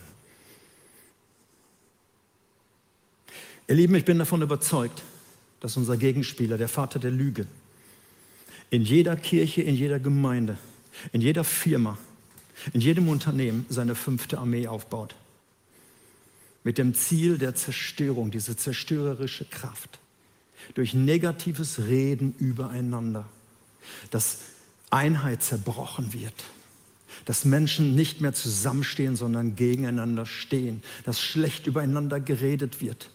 Ihr 3.67 3.77
Lieben, 3.77 3.95
ich 3.95 4.05
bin 4.05 4.19
davon 4.19 4.43
überzeugt, 4.43 5.01
dass 5.59 5.75
unser 5.75 5.97
Gegenspieler, 5.97 6.59
der 6.59 6.69
Vater 6.69 6.99
der 6.99 7.09
Lüge, 7.09 7.47
in 8.69 8.83
jeder 8.83 9.15
Kirche, 9.15 9.63
in 9.63 9.73
jeder 9.73 9.99
Gemeinde, 9.99 10.59
in 11.11 11.21
jeder 11.21 11.43
Firma, 11.43 11.97
in 12.73 12.81
jedem 12.81 13.09
Unternehmen 13.09 13.65
seine 13.69 13.95
fünfte 13.95 14.37
Armee 14.37 14.67
aufbaut 14.67 15.15
mit 16.63 16.77
dem 16.77 16.93
Ziel 16.93 17.37
der 17.37 17.55
Zerstörung, 17.55 18.31
diese 18.31 18.55
zerstörerische 18.55 19.45
Kraft. 19.45 19.99
durch 20.75 20.93
negatives 20.93 21.79
Reden 21.87 22.33
übereinander, 22.39 23.25
dass 24.11 24.39
Einheit 24.89 25.43
zerbrochen 25.43 26.13
wird, 26.13 26.33
dass 27.25 27.45
Menschen 27.45 27.95
nicht 27.95 28.21
mehr 28.21 28.33
zusammenstehen, 28.33 29.15
sondern 29.15 29.55
gegeneinander 29.55 30.25
stehen, 30.25 30.81
dass 31.03 31.19
schlecht 31.19 31.67
übereinander 31.67 32.19
geredet 32.19 32.81
wird. 32.81 33.09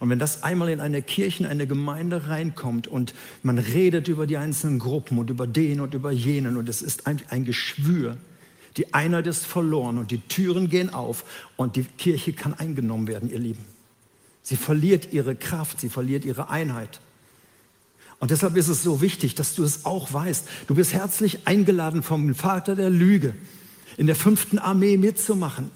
Und 0.00 0.10
wenn 0.10 0.18
das 0.18 0.42
einmal 0.42 0.70
in 0.70 0.80
eine 0.80 1.02
Kirche, 1.02 1.44
in 1.44 1.50
eine 1.50 1.66
Gemeinde 1.66 2.28
reinkommt 2.28 2.88
und 2.88 3.14
man 3.42 3.58
redet 3.58 4.08
über 4.08 4.26
die 4.26 4.36
einzelnen 4.36 4.78
Gruppen 4.78 5.18
und 5.18 5.30
über 5.30 5.46
den 5.46 5.80
und 5.80 5.94
über 5.94 6.10
jenen 6.10 6.56
und 6.56 6.68
es 6.68 6.82
ist 6.82 7.06
ein, 7.06 7.20
ein 7.28 7.44
Geschwür, 7.44 8.16
die 8.76 8.92
Einheit 8.92 9.26
ist 9.26 9.46
verloren 9.46 9.98
und 9.98 10.10
die 10.10 10.20
Türen 10.20 10.68
gehen 10.68 10.92
auf 10.92 11.24
und 11.56 11.76
die 11.76 11.84
Kirche 11.84 12.32
kann 12.32 12.54
eingenommen 12.54 13.06
werden, 13.06 13.30
ihr 13.30 13.38
Lieben. 13.38 13.64
Sie 14.42 14.56
verliert 14.56 15.12
ihre 15.12 15.36
Kraft, 15.36 15.80
sie 15.80 15.88
verliert 15.88 16.24
ihre 16.24 16.50
Einheit. 16.50 17.00
Und 18.18 18.30
deshalb 18.30 18.56
ist 18.56 18.68
es 18.68 18.82
so 18.82 19.00
wichtig, 19.00 19.34
dass 19.34 19.54
du 19.54 19.64
es 19.64 19.84
auch 19.84 20.12
weißt. 20.12 20.48
Du 20.66 20.74
bist 20.74 20.92
herzlich 20.92 21.46
eingeladen 21.46 22.02
vom 22.02 22.34
Vater 22.34 22.74
der 22.74 22.90
Lüge, 22.90 23.34
in 23.96 24.06
der 24.06 24.16
fünften 24.16 24.58
Armee 24.58 24.96
mitzumachen. 24.96 25.70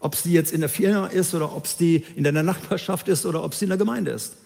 Ob 0.00 0.14
es 0.14 0.22
die 0.22 0.32
jetzt 0.32 0.52
in 0.52 0.60
der 0.60 0.68
Firma 0.68 1.06
ist 1.06 1.34
oder 1.34 1.54
ob 1.54 1.66
es 1.66 1.76
die 1.76 2.04
in 2.16 2.24
deiner 2.24 2.42
Nachbarschaft 2.42 3.08
ist 3.08 3.24
oder 3.24 3.44
ob 3.44 3.52
es 3.52 3.60
die 3.60 3.66
in 3.66 3.70
der 3.70 3.78
Gemeinde 3.78 4.10
ist. 4.10 4.36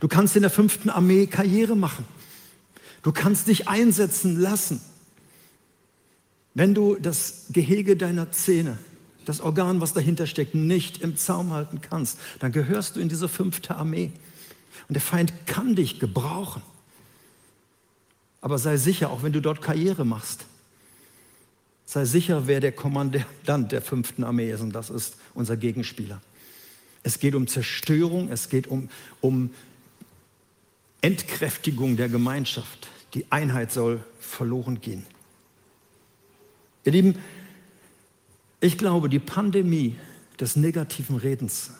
Du 0.00 0.08
kannst 0.08 0.36
in 0.36 0.42
der 0.42 0.50
fünften 0.50 0.90
Armee 0.90 1.26
Karriere 1.26 1.76
machen. 1.76 2.04
Du 3.02 3.12
kannst 3.12 3.46
dich 3.46 3.68
einsetzen 3.68 4.38
lassen. 4.38 4.80
Wenn 6.54 6.74
du 6.74 6.96
das 6.96 7.46
Gehege 7.50 7.96
deiner 7.96 8.32
Zähne, 8.32 8.78
das 9.24 9.40
Organ, 9.40 9.80
was 9.80 9.92
dahinter 9.92 10.26
steckt, 10.26 10.54
nicht 10.54 11.02
im 11.02 11.16
Zaum 11.16 11.52
halten 11.52 11.80
kannst, 11.80 12.18
dann 12.40 12.50
gehörst 12.50 12.96
du 12.96 13.00
in 13.00 13.08
diese 13.08 13.28
fünfte 13.28 13.76
Armee. 13.76 14.10
Und 14.88 14.94
der 14.94 15.02
Feind 15.02 15.32
kann 15.46 15.76
dich 15.76 16.00
gebrauchen. 16.00 16.62
Aber 18.40 18.58
sei 18.58 18.76
sicher, 18.76 19.10
auch 19.10 19.22
wenn 19.22 19.32
du 19.32 19.40
dort 19.40 19.60
Karriere 19.60 20.04
machst, 20.04 20.46
sei 21.84 22.04
sicher, 22.04 22.46
wer 22.46 22.60
der 22.60 22.72
Kommandant 22.72 23.72
der 23.72 23.82
fünften 23.82 24.24
Armee 24.24 24.50
ist. 24.50 24.60
Und 24.60 24.72
das 24.72 24.90
ist 24.90 25.16
unser 25.34 25.56
Gegenspieler. 25.56 26.20
Es 27.02 27.18
geht 27.18 27.34
um 27.34 27.46
Zerstörung, 27.46 28.30
es 28.30 28.48
geht 28.48 28.66
um, 28.66 28.88
um 29.20 29.50
Entkräftigung 31.00 31.96
der 31.96 32.08
Gemeinschaft. 32.08 32.88
Die 33.14 33.30
Einheit 33.30 33.72
soll 33.72 34.04
verloren 34.20 34.80
gehen. 34.80 35.06
Ihr 36.84 36.92
Lieben, 36.92 37.16
ich 38.60 38.78
glaube, 38.78 39.08
die 39.08 39.18
Pandemie 39.18 39.96
des 40.40 40.56
negativen 40.56 41.16
Redens 41.16 41.70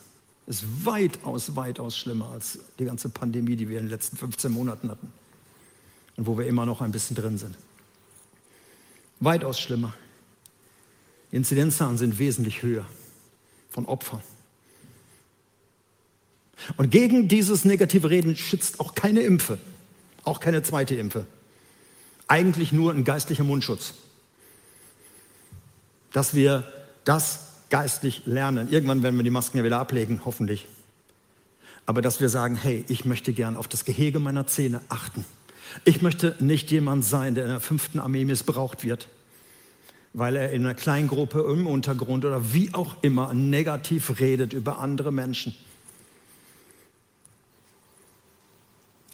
ist 0.47 0.65
weitaus, 0.85 1.57
weitaus 1.57 1.97
schlimmer 1.97 2.31
als 2.31 2.59
die 2.79 2.85
ganze 2.85 3.09
Pandemie, 3.09 3.57
die 3.57 3.69
wir 3.69 3.79
in 3.79 3.87
den 3.87 3.91
letzten 3.91 4.17
15 4.17 4.51
Monaten 4.51 4.91
hatten 4.91 5.13
und 6.17 6.27
wo 6.27 6.39
wir 6.39 6.47
immer 6.47 6.67
noch 6.67 6.81
ein 6.81 6.91
bisschen 6.91 7.17
drin 7.17 7.39
sind. 7.39 7.57
Weitaus 9.21 9.61
schlimmer. 9.61 9.95
Die 11.31 11.37
Inzidenzzahlen 11.37 11.99
sind 11.99 12.19
wesentlich 12.19 12.63
höher 12.63 12.87
von 13.71 13.87
Opfern. 13.87 14.23
Und 16.77 16.91
gegen 16.91 17.29
dieses 17.29 17.65
negative 17.65 18.11
Reden 18.11 18.37
schützt 18.37 18.81
auch 18.81 18.95
keine 18.95 19.21
Impfe, 19.21 19.59
auch 20.25 20.41
keine 20.41 20.63
zweite 20.63 20.95
Impfe. 20.95 21.27
Eigentlich 22.27 22.73
nur 22.73 22.93
ein 22.93 23.05
geistlicher 23.05 23.45
Mundschutz. 23.45 23.95
Dass 26.19 26.35
wir 26.35 26.65
das 27.05 27.47
geistlich 27.71 28.23
lernen. 28.27 28.73
Irgendwann 28.73 29.05
werden 29.05 29.15
wir 29.15 29.23
die 29.23 29.31
Masken 29.31 29.59
ja 29.59 29.63
wieder 29.63 29.79
ablegen, 29.79 30.23
hoffentlich. 30.25 30.67
Aber 31.87 32.03
dass 32.03 32.21
wir 32.21 32.29
sagen, 32.29 32.57
hey, 32.57 32.85
ich 32.89 33.05
möchte 33.05 33.33
gern 33.33 33.57
auf 33.57 33.69
das 33.69 33.85
Gehege 33.85 34.19
meiner 34.19 34.49
Zähne 34.49 34.81
achten. 34.89 35.25
Ich 35.85 36.03
möchte 36.03 36.35
nicht 36.41 36.73
jemand 36.73 37.05
sein, 37.05 37.37
der 37.37 37.45
in 37.45 37.51
der 37.51 37.61
fünften 37.61 38.01
Armee 38.01 38.25
missbraucht 38.25 38.83
wird, 38.83 39.07
weil 40.13 40.35
er 40.35 40.51
in 40.51 40.65
einer 40.65 40.75
Kleingruppe 40.75 41.39
im 41.53 41.69
Untergrund 41.69 42.25
oder 42.25 42.53
wie 42.53 42.75
auch 42.75 42.97
immer 43.03 43.33
negativ 43.33 44.19
redet 44.19 44.55
über 44.55 44.81
andere 44.81 45.13
Menschen. 45.13 45.55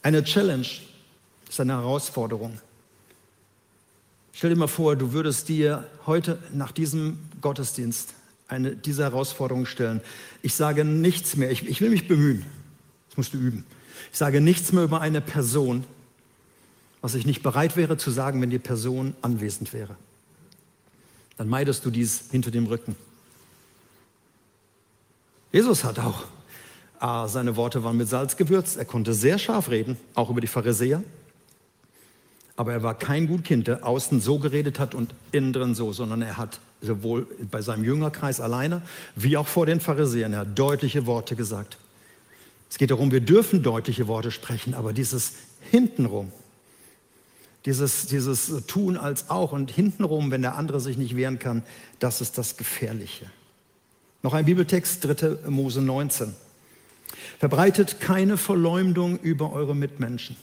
Eine 0.00 0.24
Challenge 0.24 0.68
ist 1.50 1.60
eine 1.60 1.74
Herausforderung. 1.74 2.62
Stell 4.36 4.50
dir 4.50 4.56
mal 4.56 4.66
vor, 4.66 4.96
du 4.96 5.12
würdest 5.12 5.48
dir 5.48 5.88
heute 6.06 6.38
nach 6.52 6.72
diesem 6.72 7.20
Gottesdienst 7.40 8.14
eine, 8.48 8.74
diese 8.74 9.04
Herausforderung 9.04 9.64
stellen. 9.64 10.00
Ich 10.42 10.54
sage 10.54 10.84
nichts 10.84 11.36
mehr, 11.36 11.52
ich, 11.52 11.66
ich 11.66 11.80
will 11.80 11.88
mich 11.88 12.08
bemühen, 12.08 12.44
das 13.08 13.16
musst 13.16 13.32
du 13.32 13.38
üben. 13.38 13.64
Ich 14.10 14.18
sage 14.18 14.40
nichts 14.40 14.72
mehr 14.72 14.82
über 14.82 15.00
eine 15.00 15.20
Person, 15.20 15.84
was 17.00 17.14
ich 17.14 17.26
nicht 17.26 17.44
bereit 17.44 17.76
wäre 17.76 17.96
zu 17.96 18.10
sagen, 18.10 18.42
wenn 18.42 18.50
die 18.50 18.58
Person 18.58 19.14
anwesend 19.22 19.72
wäre. 19.72 19.96
Dann 21.36 21.48
meidest 21.48 21.84
du 21.84 21.90
dies 21.90 22.24
hinter 22.32 22.50
dem 22.50 22.66
Rücken. 22.66 22.96
Jesus 25.52 25.84
hat 25.84 26.00
auch, 26.00 26.24
ah, 26.98 27.28
seine 27.28 27.54
Worte 27.54 27.84
waren 27.84 27.96
mit 27.96 28.08
Salz 28.08 28.36
gewürzt, 28.36 28.78
er 28.78 28.84
konnte 28.84 29.14
sehr 29.14 29.38
scharf 29.38 29.70
reden, 29.70 29.96
auch 30.16 30.28
über 30.28 30.40
die 30.40 30.48
Pharisäer. 30.48 31.04
Aber 32.56 32.72
er 32.72 32.82
war 32.82 32.96
kein 32.96 33.26
Gutkind, 33.26 33.66
der 33.66 33.86
außen 33.86 34.20
so 34.20 34.38
geredet 34.38 34.78
hat 34.78 34.94
und 34.94 35.14
innen 35.32 35.52
drin 35.52 35.74
so, 35.74 35.92
sondern 35.92 36.22
er 36.22 36.36
hat 36.36 36.60
sowohl 36.80 37.26
bei 37.50 37.62
seinem 37.62 37.84
Jüngerkreis 37.84 38.40
alleine 38.40 38.82
wie 39.16 39.36
auch 39.36 39.48
vor 39.48 39.66
den 39.66 39.80
Pharisäern. 39.80 40.32
Er 40.32 40.40
hat 40.40 40.58
deutliche 40.58 41.06
Worte 41.06 41.34
gesagt. 41.34 41.78
Es 42.70 42.78
geht 42.78 42.90
darum, 42.90 43.10
wir 43.10 43.20
dürfen 43.20 43.62
deutliche 43.62 44.08
Worte 44.08 44.30
sprechen, 44.30 44.74
aber 44.74 44.92
dieses 44.92 45.34
hintenrum, 45.70 46.32
dieses, 47.66 48.06
dieses 48.06 48.66
Tun 48.66 48.96
als 48.96 49.30
auch 49.30 49.52
und 49.52 49.70
hintenrum, 49.70 50.30
wenn 50.30 50.42
der 50.42 50.56
andere 50.56 50.80
sich 50.80 50.96
nicht 50.96 51.16
wehren 51.16 51.38
kann, 51.38 51.62
das 51.98 52.20
ist 52.20 52.36
das 52.36 52.56
Gefährliche. 52.56 53.30
Noch 54.22 54.34
ein 54.34 54.44
Bibeltext, 54.44 55.04
3. 55.04 55.50
Mose 55.50 55.82
19. 55.82 56.34
Verbreitet 57.38 58.00
keine 58.00 58.36
Verleumdung 58.36 59.18
über 59.18 59.52
eure 59.52 59.74
Mitmenschen. 59.74 60.36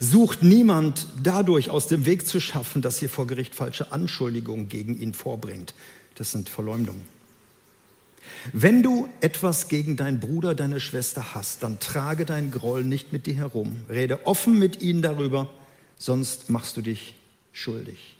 Sucht 0.00 0.42
niemand 0.42 1.06
dadurch 1.22 1.70
aus 1.70 1.86
dem 1.86 2.06
Weg 2.06 2.26
zu 2.26 2.40
schaffen, 2.40 2.82
dass 2.82 3.02
ihr 3.02 3.08
vor 3.08 3.26
Gericht 3.26 3.54
falsche 3.54 3.92
Anschuldigungen 3.92 4.68
gegen 4.68 4.98
ihn 4.98 5.14
vorbringt. 5.14 5.74
Das 6.14 6.30
sind 6.30 6.48
Verleumdungen. 6.48 7.02
Wenn 8.52 8.82
du 8.82 9.08
etwas 9.20 9.68
gegen 9.68 9.96
deinen 9.96 10.20
Bruder, 10.20 10.54
deine 10.54 10.80
Schwester 10.80 11.34
hast, 11.34 11.62
dann 11.62 11.78
trage 11.78 12.24
deinen 12.24 12.50
Groll 12.50 12.84
nicht 12.84 13.12
mit 13.12 13.26
dir 13.26 13.34
herum. 13.34 13.76
Rede 13.88 14.26
offen 14.26 14.58
mit 14.58 14.82
ihnen 14.82 15.02
darüber, 15.02 15.50
sonst 15.96 16.50
machst 16.50 16.76
du 16.76 16.82
dich 16.82 17.14
schuldig. 17.52 18.16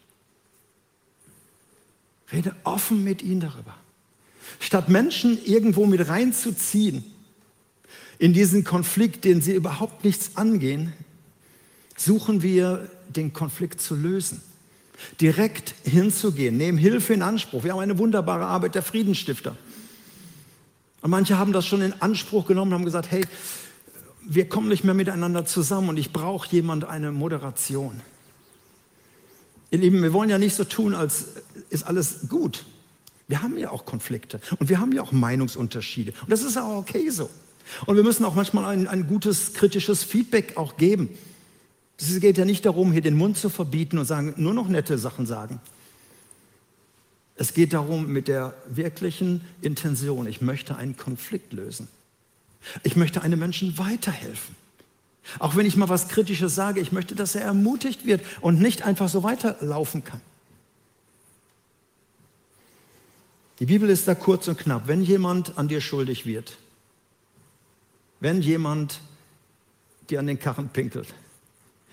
Rede 2.32 2.54
offen 2.64 3.04
mit 3.04 3.22
ihnen 3.22 3.40
darüber. 3.40 3.76
Statt 4.58 4.88
Menschen 4.88 5.38
irgendwo 5.44 5.86
mit 5.86 6.08
reinzuziehen 6.08 7.04
in 8.18 8.32
diesen 8.32 8.64
Konflikt, 8.64 9.24
den 9.24 9.42
sie 9.42 9.52
überhaupt 9.52 10.04
nichts 10.04 10.36
angehen, 10.36 10.92
suchen 12.04 12.42
wir 12.42 12.88
den 13.08 13.32
Konflikt 13.32 13.80
zu 13.80 13.94
lösen. 13.94 14.40
Direkt 15.20 15.74
hinzugehen, 15.84 16.56
nehmen 16.56 16.78
Hilfe 16.78 17.14
in 17.14 17.22
Anspruch. 17.22 17.64
Wir 17.64 17.72
haben 17.72 17.80
eine 17.80 17.98
wunderbare 17.98 18.46
Arbeit 18.46 18.74
der 18.74 18.82
Friedensstifter. 18.82 19.56
Und 21.00 21.10
manche 21.10 21.38
haben 21.38 21.52
das 21.52 21.66
schon 21.66 21.82
in 21.82 22.00
Anspruch 22.00 22.46
genommen 22.46 22.72
und 22.72 22.78
haben 22.78 22.84
gesagt, 22.84 23.10
hey, 23.10 23.24
wir 24.24 24.48
kommen 24.48 24.68
nicht 24.68 24.84
mehr 24.84 24.94
miteinander 24.94 25.44
zusammen 25.44 25.88
und 25.88 25.96
ich 25.96 26.12
brauche 26.12 26.48
jemand 26.54 26.84
eine 26.84 27.10
Moderation. 27.10 28.00
Ihr 29.72 29.78
Lieben, 29.78 30.02
wir 30.02 30.12
wollen 30.12 30.30
ja 30.30 30.38
nicht 30.38 30.54
so 30.54 30.64
tun, 30.64 30.94
als 30.94 31.26
ist 31.70 31.84
alles 31.84 32.28
gut. 32.28 32.64
Wir 33.26 33.42
haben 33.42 33.58
ja 33.58 33.70
auch 33.70 33.84
Konflikte 33.84 34.40
und 34.58 34.68
wir 34.68 34.78
haben 34.78 34.92
ja 34.92 35.02
auch 35.02 35.10
Meinungsunterschiede. 35.10 36.12
Und 36.22 36.30
das 36.30 36.42
ist 36.42 36.56
auch 36.56 36.76
okay 36.76 37.10
so. 37.10 37.30
Und 37.86 37.96
wir 37.96 38.04
müssen 38.04 38.24
auch 38.24 38.34
manchmal 38.34 38.66
ein, 38.66 38.86
ein 38.86 39.08
gutes, 39.08 39.54
kritisches 39.54 40.04
Feedback 40.04 40.56
auch 40.56 40.76
geben. 40.76 41.08
Es 41.98 42.20
geht 42.20 42.38
ja 42.38 42.44
nicht 42.44 42.66
darum, 42.66 42.92
hier 42.92 43.02
den 43.02 43.16
Mund 43.16 43.36
zu 43.36 43.48
verbieten 43.48 43.98
und 43.98 44.06
sagen, 44.06 44.34
nur 44.36 44.54
noch 44.54 44.68
nette 44.68 44.98
Sachen 44.98 45.26
sagen. 45.26 45.60
Es 47.36 47.54
geht 47.54 47.72
darum, 47.72 48.12
mit 48.12 48.28
der 48.28 48.54
wirklichen 48.68 49.42
Intention, 49.62 50.26
ich 50.26 50.40
möchte 50.40 50.76
einen 50.76 50.96
Konflikt 50.96 51.52
lösen. 51.52 51.88
Ich 52.82 52.96
möchte 52.96 53.22
einem 53.22 53.38
Menschen 53.38 53.78
weiterhelfen. 53.78 54.54
Auch 55.38 55.56
wenn 55.56 55.66
ich 55.66 55.76
mal 55.76 55.88
was 55.88 56.08
Kritisches 56.08 56.54
sage, 56.54 56.80
ich 56.80 56.92
möchte, 56.92 57.14
dass 57.14 57.34
er 57.34 57.42
ermutigt 57.42 58.06
wird 58.06 58.22
und 58.40 58.60
nicht 58.60 58.82
einfach 58.82 59.08
so 59.08 59.22
weiterlaufen 59.22 60.04
kann. 60.04 60.20
Die 63.58 63.66
Bibel 63.66 63.88
ist 63.90 64.08
da 64.08 64.14
kurz 64.14 64.48
und 64.48 64.58
knapp. 64.58 64.88
Wenn 64.88 65.02
jemand 65.02 65.56
an 65.56 65.68
dir 65.68 65.80
schuldig 65.80 66.26
wird, 66.26 66.58
wenn 68.18 68.42
jemand 68.42 69.00
dir 70.10 70.18
an 70.18 70.26
den 70.26 70.38
Karren 70.38 70.68
pinkelt, 70.68 71.14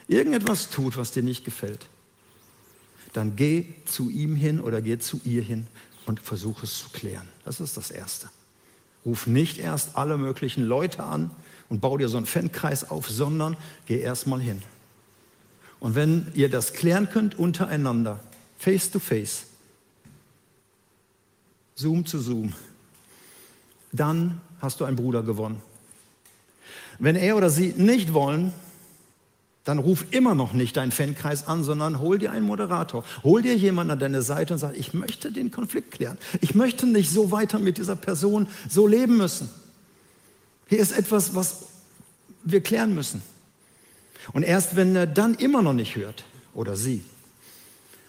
irgendetwas 0.10 0.69
tut, 0.69 0.98
was 0.98 1.12
dir 1.12 1.24
nicht 1.24 1.45
gefällt, 1.45 1.86
dann 3.13 3.36
geh 3.36 3.65
zu 3.86 4.10
ihm 4.10 4.36
hin 4.36 4.60
oder 4.60 4.82
geh 4.82 4.98
zu 4.98 5.22
ihr 5.24 5.41
hin 5.41 5.67
und 6.06 6.19
versuche 6.19 6.65
es 6.65 6.80
zu 6.80 6.89
klären. 6.89 7.28
Das 7.45 7.60
ist 7.60 7.78
das 7.78 7.91
Erste. 7.91 8.30
Ruf 9.06 9.28
nicht 9.28 9.60
erst 9.60 9.95
alle 9.95 10.17
möglichen 10.17 10.63
Leute 10.63 11.04
an 11.04 11.32
und 11.69 11.80
bau 11.80 11.98
dir 11.98 12.10
so 12.10 12.17
einen 12.17 12.26
Fankreis 12.26 12.89
auf, 12.89 13.10
sondern 13.10 13.56
geh 13.86 14.00
erstmal 14.00 14.41
hin. 14.41 14.62
Und 15.80 15.95
wenn 15.95 16.32
ihr 16.34 16.50
das 16.50 16.74
klären 16.74 17.10
könnt 17.10 17.39
untereinander, 17.39 18.19
face 18.58 18.91
to 18.91 19.00
face, 19.00 19.45
Zoom 21.76 22.06
zu 22.06 22.19
Zoom, 22.19 22.54
dann 23.91 24.41
hast 24.60 24.82
du 24.82 24.86
einen 24.86 24.98
Bruder 24.98 25.24
gewonnen. 25.24 25.62
Wenn 26.98 27.15
er 27.15 27.38
oder 27.38 27.50
sie 27.50 27.74
nicht 27.78 28.13
wollen, 28.13 28.52
dann 29.69 29.77
ruf 29.77 30.05
immer 30.10 30.34
noch 30.34 30.53
nicht 30.53 30.77
deinen 30.77 30.91
Fankreis 30.91 31.47
an, 31.47 31.63
sondern 31.63 31.99
hol 31.99 32.17
dir 32.17 32.32
einen 32.32 32.45
Moderator. 32.45 33.05
Hol 33.23 33.43
dir 33.43 33.55
jemanden 33.55 33.91
an 33.91 33.99
deine 33.99 34.23
Seite 34.23 34.53
und 34.53 34.60
sag, 34.60 34.75
ich 34.75 34.95
möchte 34.95 35.32
den 35.32 35.51
Konflikt 35.51 35.91
klären. 35.91 36.17
Ich 36.41 36.55
möchte 36.55 36.88
nicht 36.88 37.12
so 37.12 37.29
weiter 37.29 37.60
mit 37.60 37.77
dieser 37.77 37.95
Person 37.95 38.47
so 38.67 38.88
leben 38.88 39.17
müssen. 39.17 39.47
Hier 40.67 40.79
ist 40.79 40.91
etwas, 40.91 41.36
was 41.36 41.67
wir 42.43 42.62
klären 42.62 42.95
müssen. 42.95 43.21
Und 44.34 44.41
erst 44.41 44.75
wenn 44.75 44.95
er 44.95 45.05
dann 45.05 45.36
immer 45.36 45.62
noch 45.62 45.73
nicht 45.73 45.95
hört, 45.95 46.23
oder 46.55 46.75
sie, 46.75 47.03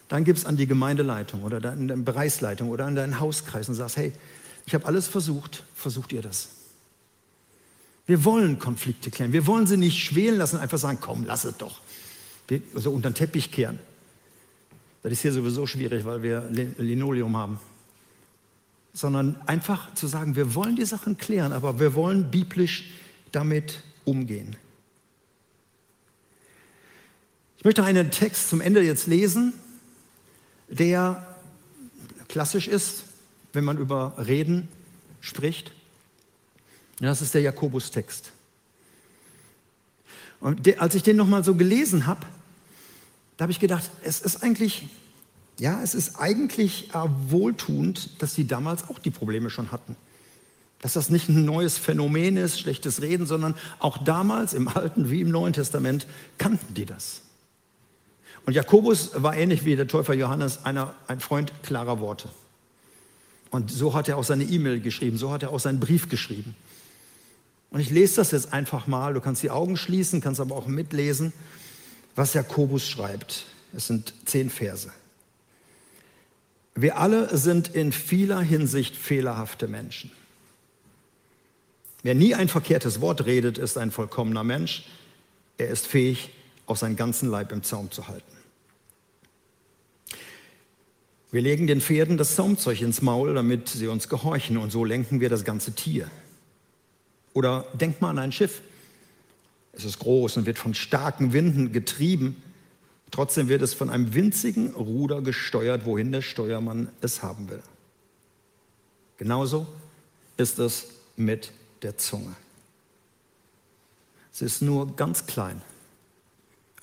dann 0.09 0.25
gibt 0.25 0.39
es 0.39 0.47
an 0.47 0.57
die 0.57 0.67
Gemeindeleitung 0.67 1.43
oder 1.43 1.71
an 1.71 1.89
die 1.89 1.95
Bereichsleitung 1.95 2.71
oder 2.71 2.87
an 2.87 2.95
deinen 2.95 3.21
Hauskreis 3.21 3.69
und 3.69 3.75
sagst, 3.75 3.99
hey, 3.99 4.13
ich 4.65 4.73
habe 4.73 4.87
alles 4.87 5.09
versucht, 5.09 5.65
versucht 5.75 6.13
ihr 6.13 6.23
das. 6.23 6.49
Wir 8.11 8.25
wollen 8.25 8.59
Konflikte 8.59 9.09
klären. 9.09 9.33
Wir 9.33 9.47
wollen 9.47 9.69
sie 9.69 9.77
nicht 9.77 10.03
schwelen 10.03 10.37
lassen, 10.37 10.57
einfach 10.57 10.79
sagen, 10.79 10.99
komm, 11.01 11.27
lass 11.27 11.45
es 11.45 11.57
doch. 11.59 11.81
Wir, 12.49 12.61
also 12.75 12.91
unter 12.91 13.09
den 13.09 13.15
Teppich 13.15 13.53
kehren. 13.53 13.79
Das 15.05 15.13
ist 15.13 15.23
hier 15.23 15.33
sowieso 15.33 15.65
schwierig, 15.65 16.05
weil 16.05 16.21
wir 16.21 16.41
Linoleum 16.51 17.37
haben. 17.37 17.61
Sondern 18.93 19.41
einfach 19.47 19.95
zu 19.95 20.09
sagen, 20.09 20.35
wir 20.35 20.57
wollen 20.57 20.75
die 20.75 20.85
Sachen 20.87 21.19
klären, 21.19 21.53
aber 21.53 21.79
wir 21.79 21.95
wollen 21.95 22.33
biblisch 22.33 22.91
damit 23.31 23.85
umgehen. 24.05 24.57
Ich 27.59 27.65
möchte 27.65 27.85
einen 27.85 28.11
Text 28.11 28.49
zum 28.49 28.61
Ende 28.61 28.83
jetzt 28.83 29.07
lesen, 29.07 29.53
der 30.69 31.37
klassisch 32.27 32.67
ist, 32.67 33.05
wenn 33.53 33.63
man 33.63 33.79
über 33.79 34.15
Reden 34.19 34.67
spricht. 35.21 35.71
Das 37.01 37.23
ist 37.23 37.35
der 37.35 37.41
Jakobus-Text. 37.41 38.31
Und 40.41 40.67
de, 40.67 40.77
als 40.77 40.95
ich 40.95 41.03
den 41.03 41.17
nochmal 41.17 41.45
so 41.45 41.55
gelesen 41.55 42.07
habe, 42.07 42.27
da 43.37 43.45
habe 43.45 43.53
ich 43.53 43.61
gedacht, 43.61 43.91
es 44.03 44.21
ist 44.21 44.43
eigentlich, 44.43 44.89
ja, 45.59 45.83
es 45.83 45.95
ist 45.95 46.17
eigentlich 46.17 46.95
äh, 46.95 46.99
wohltuend, 47.29 48.21
dass 48.23 48.35
sie 48.35 48.47
damals 48.47 48.89
auch 48.89 48.99
die 48.99 49.11
Probleme 49.11 49.51
schon 49.51 49.73
hatten. 49.73 49.97
Dass 50.81 50.95
das 50.95 51.11
nicht 51.11 51.29
ein 51.29 51.45
neues 51.45 51.79
Phänomen 51.79 52.37
ist, 52.37 52.59
schlechtes 52.59 53.03
Reden, 53.03 53.27
sondern 53.27 53.55
auch 53.79 53.99
damals 53.99 54.55
im 54.55 54.69
Alten 54.69 55.11
wie 55.11 55.21
im 55.21 55.31
Neuen 55.31 55.53
Testament 55.53 56.07
kannten 56.39 56.75
die 56.75 56.87
das. 56.87 57.23
Und 58.47 58.55
Jakobus 58.55 59.11
war 59.15 59.37
ähnlich 59.37 59.65
wie 59.65 59.77
der 59.77 59.87
Täufer 59.87 60.15
Johannes 60.15 60.65
einer, 60.65 60.95
ein 61.07 61.21
Freund 61.21 61.53
klarer 61.63 62.01
Worte. 62.01 62.31
Und 63.51 63.71
so 63.71 63.95
hat 63.95 64.09
er 64.09 64.17
auch 64.17 64.25
seine 64.25 64.45
E-Mail 64.45 64.81
geschrieben, 64.81 65.19
so 65.19 65.31
hat 65.31 65.43
er 65.43 65.51
auch 65.51 65.61
seinen 65.61 65.81
Brief 65.81 66.09
geschrieben. 66.09 66.55
Und 67.71 67.81
ich 67.81 67.91
lese 67.91 68.17
das 68.17 68.33
jetzt 68.33 68.53
einfach 68.53 68.87
mal. 68.87 69.15
Du 69.15 69.21
kannst 69.21 69.43
die 69.43 69.51
Augen 69.51 69.77
schließen, 69.77 70.21
kannst 70.21 70.41
aber 70.41 70.57
auch 70.57 70.67
mitlesen, 70.67 71.33
was 72.17 72.35
Jakobus 72.35 72.89
schreibt. 72.89 73.47
Es 73.75 73.87
sind 73.87 74.13
zehn 74.25 74.51
Verse. 74.51 74.91
Wir 76.75 76.99
alle 76.99 77.37
sind 77.37 77.69
in 77.69 77.93
vieler 77.93 78.41
Hinsicht 78.41 78.97
fehlerhafte 78.97 79.69
Menschen. 79.69 80.11
Wer 82.03 82.15
nie 82.15 82.35
ein 82.35 82.49
verkehrtes 82.49 83.01
Wort 83.01 83.27
redet, 83.27 83.59
ist 83.59 83.77
ein 83.77 83.91
vollkommener 83.91 84.45
Mensch. 84.45 84.87
Er 85.59 85.69
ist 85.69 85.87
fähig, 85.87 86.31
auch 86.67 86.77
seinen 86.77 86.97
ganzen 86.97 87.29
Leib 87.29 87.53
im 87.53 87.63
Zaum 87.63 87.91
zu 87.91 88.09
halten. 88.09 88.25
Wir 91.31 91.43
legen 91.43 91.67
den 91.67 91.81
Pferden 91.81 92.17
das 92.17 92.35
Zaumzeug 92.35 92.81
ins 92.81 93.03
Maul, 93.03 93.35
damit 93.35 93.69
sie 93.69 93.87
uns 93.87 94.09
gehorchen, 94.09 94.57
und 94.57 94.73
so 94.73 94.85
lenken 94.85 95.21
wir 95.21 95.29
das 95.29 95.45
ganze 95.45 95.73
Tier. 95.73 96.11
Oder 97.33 97.67
denk 97.75 98.01
mal 98.01 98.11
an 98.11 98.19
ein 98.19 98.33
Schiff. 98.33 98.61
Es 99.73 99.85
ist 99.85 99.99
groß 99.99 100.37
und 100.39 100.47
wird 100.47 100.59
von 100.59 100.75
starken 100.75 101.33
Winden 101.33 101.73
getrieben. 101.73 102.43
Trotzdem 103.11 103.49
wird 103.49 103.63
es 103.63 103.75
von 103.75 103.91
einem 103.91 104.15
winzigen 104.15 104.75
Ruder 104.75 105.23
gesteuert, 105.23 105.85
wohin 105.85 106.13
der 106.13 106.23
Steuermann 106.23 106.89
es 107.01 107.23
haben 107.23 107.49
will. 107.51 107.63
Genauso 109.17 109.67
ist 110.37 110.59
es 110.59 110.89
mit 111.17 111.53
der 111.83 111.99
Zunge. 111.99 112.35
Sie 114.33 114.45
ist 114.45 114.63
nur 114.63 114.97
ganz 114.97 115.27
klein 115.27 115.61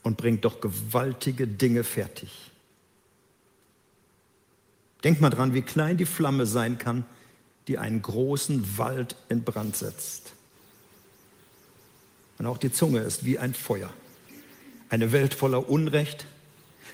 und 0.03 0.17
bringt 0.17 0.45
doch 0.45 0.61
gewaltige 0.61 1.47
Dinge 1.47 1.83
fertig. 1.83 2.51
Denk 5.03 5.21
mal 5.21 5.29
dran, 5.29 5.53
wie 5.53 5.61
klein 5.61 5.97
die 5.97 6.05
Flamme 6.05 6.45
sein 6.45 6.77
kann, 6.77 7.05
die 7.67 7.77
einen 7.77 8.01
großen 8.01 8.77
Wald 8.77 9.15
in 9.29 9.43
Brand 9.43 9.75
setzt. 9.75 10.26
Und 12.37 12.45
auch 12.45 12.57
die 12.57 12.71
Zunge 12.71 12.99
ist 12.99 13.25
wie 13.25 13.39
ein 13.39 13.53
Feuer. 13.53 13.91
Eine 14.89 15.11
Welt 15.11 15.33
voller 15.33 15.69
Unrecht. 15.69 16.25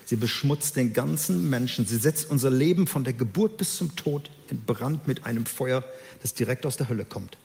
Sie 0.04 0.16
beschmutzt 0.16 0.76
den 0.76 0.92
ganzen 0.92 1.48
Menschen. 1.48 1.86
Sie 1.86 1.96
setzt 1.96 2.30
unser 2.30 2.50
Leben 2.50 2.86
von 2.86 3.04
der 3.04 3.12
Geburt 3.12 3.56
bis 3.56 3.76
zum 3.76 3.96
Tod 3.96 4.30
in 4.50 4.64
Brand 4.64 5.06
mit 5.06 5.24
einem 5.24 5.46
Feuer, 5.46 5.84
das 6.22 6.34
direkt 6.34 6.66
aus 6.66 6.76
der 6.76 6.88
Hölle 6.88 7.04
kommt. 7.04 7.38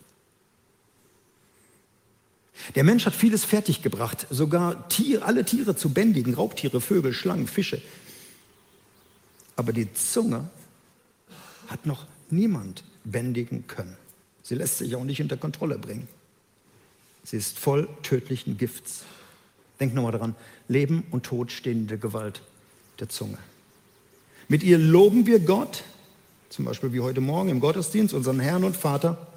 Der 2.76 2.84
Mensch 2.84 3.06
hat 3.06 3.16
vieles 3.16 3.46
fertiggebracht, 3.46 4.28
sogar 4.30 4.90
Tier, 4.90 5.26
alle 5.26 5.46
Tiere 5.46 5.76
zu 5.76 5.90
bändigen, 5.90 6.34
Raubtiere, 6.34 6.82
Vögel, 6.82 7.14
Schlangen, 7.14 7.48
Fische. 7.48 7.82
Aber 9.56 9.72
die 9.72 9.94
Zunge 9.94 10.50
hat 11.68 11.86
noch 11.86 12.06
niemand 12.30 12.84
bändigen 13.04 13.68
können. 13.68 13.96
Sie 14.44 14.56
lässt 14.56 14.80
sich 14.80 14.96
auch 14.96 15.04
nicht 15.04 15.22
unter 15.22 15.38
Kontrolle 15.38 15.78
bringen. 15.78 16.08
Sie 17.30 17.38
ist 17.38 17.60
voll 17.60 17.88
tödlichen 18.02 18.58
Gifts. 18.58 19.04
Denk 19.80 19.94
nochmal 19.94 20.14
daran, 20.14 20.36
Leben 20.68 21.04
und 21.12 21.28
Tod 21.28 21.52
stehen 21.52 21.82
in 21.82 21.88
der 21.88 22.00
Gewalt 22.00 22.42
der 23.00 23.08
Zunge. 23.08 23.38
Mit 24.48 24.64
ihr 24.64 24.80
loben 24.80 25.28
wir 25.28 25.40
Gott, 25.40 25.84
zum 26.50 26.66
Beispiel 26.66 26.92
wie 26.92 27.02
heute 27.02 27.22
Morgen 27.22 27.50
im 27.50 27.60
Gottesdienst, 27.60 28.16
unseren 28.16 28.40
Herrn 28.40 28.64
und 28.64 28.76
Vater. 28.76 29.28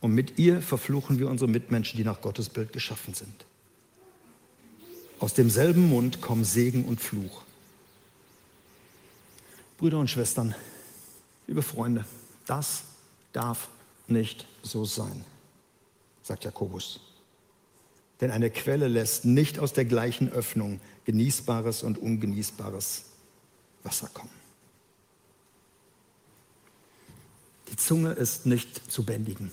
Und 0.00 0.14
mit 0.14 0.38
ihr 0.38 0.62
verfluchen 0.62 1.18
wir 1.18 1.28
unsere 1.28 1.50
Mitmenschen, 1.50 1.98
die 1.98 2.04
nach 2.04 2.22
Gottes 2.22 2.48
Bild 2.48 2.72
geschaffen 2.72 3.12
sind. 3.12 3.44
Aus 5.20 5.34
demselben 5.34 5.90
Mund 5.90 6.22
kommen 6.22 6.42
Segen 6.42 6.86
und 6.86 7.02
Fluch. 7.02 7.42
Brüder 9.76 9.98
und 9.98 10.08
Schwestern, 10.08 10.54
liebe 11.46 11.60
Freunde, 11.60 12.06
das 12.46 12.84
darf 13.34 13.68
nicht 14.08 14.46
so 14.62 14.86
sein 14.86 15.22
sagt 16.32 16.44
Jakobus. 16.44 16.98
Denn 18.22 18.30
eine 18.30 18.48
Quelle 18.48 18.88
lässt 18.88 19.26
nicht 19.26 19.58
aus 19.58 19.74
der 19.74 19.84
gleichen 19.84 20.32
Öffnung 20.32 20.80
genießbares 21.04 21.82
und 21.82 21.98
ungenießbares 21.98 23.04
Wasser 23.82 24.08
kommen. 24.14 24.30
Die 27.68 27.76
Zunge 27.76 28.12
ist 28.12 28.46
nicht 28.46 28.90
zu 28.90 29.04
bändigen. 29.04 29.50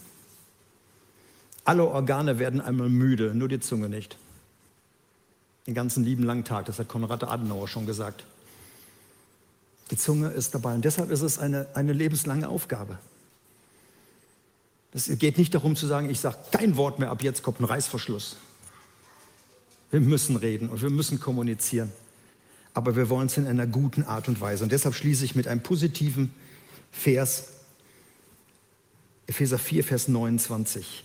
Alle 1.65 1.85
Organe 1.85 2.39
werden 2.39 2.61
einmal 2.61 2.87
müde, 2.87 3.35
nur 3.35 3.49
die 3.49 3.59
Zunge 3.59 3.89
nicht. 3.89 4.17
Den 5.67 5.73
ganzen 5.73 6.05
lieben 6.05 6.23
langen 6.23 6.45
Tag, 6.45 6.65
das 6.67 6.79
hat 6.79 6.87
Konrad 6.87 7.25
Adenauer 7.25 7.67
schon 7.67 7.85
gesagt. 7.85 8.23
Die 9.91 9.97
Zunge 9.97 10.29
ist 10.29 10.55
dabei 10.55 10.75
und 10.75 10.85
deshalb 10.85 11.11
ist 11.11 11.23
es 11.23 11.39
eine, 11.39 11.67
eine 11.73 11.91
lebenslange 11.91 12.47
Aufgabe. 12.47 12.99
Es 14.91 15.08
geht 15.19 15.38
nicht 15.38 15.54
darum 15.54 15.75
zu 15.75 15.86
sagen, 15.86 16.10
ich 16.10 16.19
sage 16.19 16.38
kein 16.52 16.75
Wort 16.75 16.99
mehr, 16.99 17.12
ab 17.12 17.21
jetzt 17.21 17.43
kommt 17.43 17.60
ein 17.60 17.65
Reißverschluss. 17.65 18.38
Wir 19.91 19.99
müssen 19.99 20.36
reden 20.36 20.69
und 20.69 20.82
wir 20.82 20.89
müssen 20.89 21.19
kommunizieren. 21.19 21.91
Aber 22.73 22.95
wir 22.95 23.10
wollen 23.10 23.28
es 23.28 23.38
in 23.38 23.47
einer 23.47 23.67
guten 23.67 24.04
Art 24.04 24.28
und 24.28 24.39
Weise. 24.41 24.63
Und 24.63 24.71
deshalb 24.71 24.95
schließe 24.95 25.25
ich 25.25 25.36
mit 25.36 25.47
einem 25.47 25.62
positiven 25.62 26.34
Vers. 26.91 27.49
Epheser 29.28 29.60
4, 29.60 29.84
Vers 29.84 30.08
29. 30.08 31.04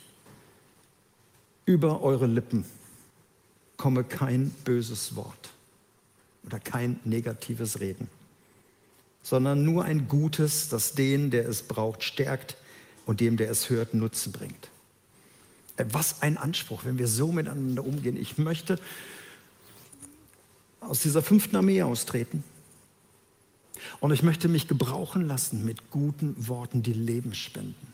Über 1.66 2.03
eure 2.03 2.27
Lippen 2.27 2.64
komme 3.77 4.05
kein 4.05 4.51
böses 4.64 5.16
Wort 5.16 5.51
oder 6.44 6.61
kein 6.61 7.01
negatives 7.05 7.81
Reden, 7.81 8.09
sondern 9.23 9.64
nur 9.64 9.85
ein 9.85 10.09
gutes, 10.09 10.68
das 10.68 10.92
den, 10.92 11.31
der 11.31 11.49
es 11.49 11.62
braucht, 11.62 12.03
stärkt 12.03 12.57
und 13.07 13.21
dem, 13.21 13.37
der 13.37 13.51
es 13.51 13.71
hört, 13.71 13.95
Nutzen 13.95 14.33
bringt. 14.33 14.71
Äh, 15.77 15.87
was 15.90 16.23
ein 16.23 16.37
Anspruch, 16.37 16.85
wenn 16.85 16.99
wir 16.99 17.09
so 17.09 17.33
miteinander 17.33 17.85
umgehen. 17.85 18.17
Ich 18.17 18.38
möchte 18.38 18.79
aus 20.81 21.01
dieser 21.01 21.23
fünften 21.23 21.57
Armee 21.57 21.83
austreten. 21.83 22.45
Und 24.01 24.12
ich 24.12 24.23
möchte 24.23 24.49
mich 24.49 24.69
gebrauchen 24.69 25.27
lassen 25.27 25.64
mit 25.64 25.90
guten 25.90 26.35
Worten, 26.49 26.83
die 26.83 26.93
Leben 26.93 27.35
spenden. 27.35 27.93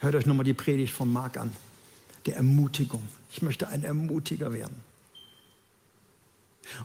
Hört 0.00 0.14
euch 0.14 0.26
nochmal 0.26 0.44
die 0.44 0.54
Predigt 0.54 0.92
von 0.92 1.12
Marc 1.12 1.36
an. 1.36 1.52
der 2.26 2.36
Ermutigung. 2.36 3.02
Ich 3.32 3.42
möchte 3.42 3.68
ein 3.68 3.84
Ermutiger 3.84 4.52
werden. 4.52 4.76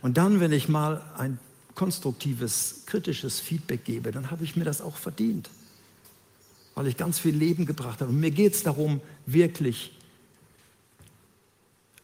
Und 0.02 0.18
dann, 0.18 0.42
wenn 0.42 0.52
ich 0.52 0.68
mal 0.68 1.02
ein 1.18 1.40
konstruktives, 1.76 2.84
kritisches 2.86 3.40
Feedback 3.40 3.86
gebe, 3.86 4.12
dann 4.12 4.32
habe 4.32 4.44
ich 4.44 4.58
mir 4.58 4.66
das 4.66 4.82
auch 4.82 4.98
verdient, 4.98 5.50
weil 6.80 6.88
ich 6.88 6.96
ganz 6.96 7.20
viel 7.20 7.36
Leben 7.36 7.66
gebracht 7.66 8.00
habe. 8.00 8.10
Und 8.10 8.22
mir 8.22 8.32
geht 8.32 8.54
es 8.54 8.64
darum, 8.64 9.02
wirklich 9.26 9.92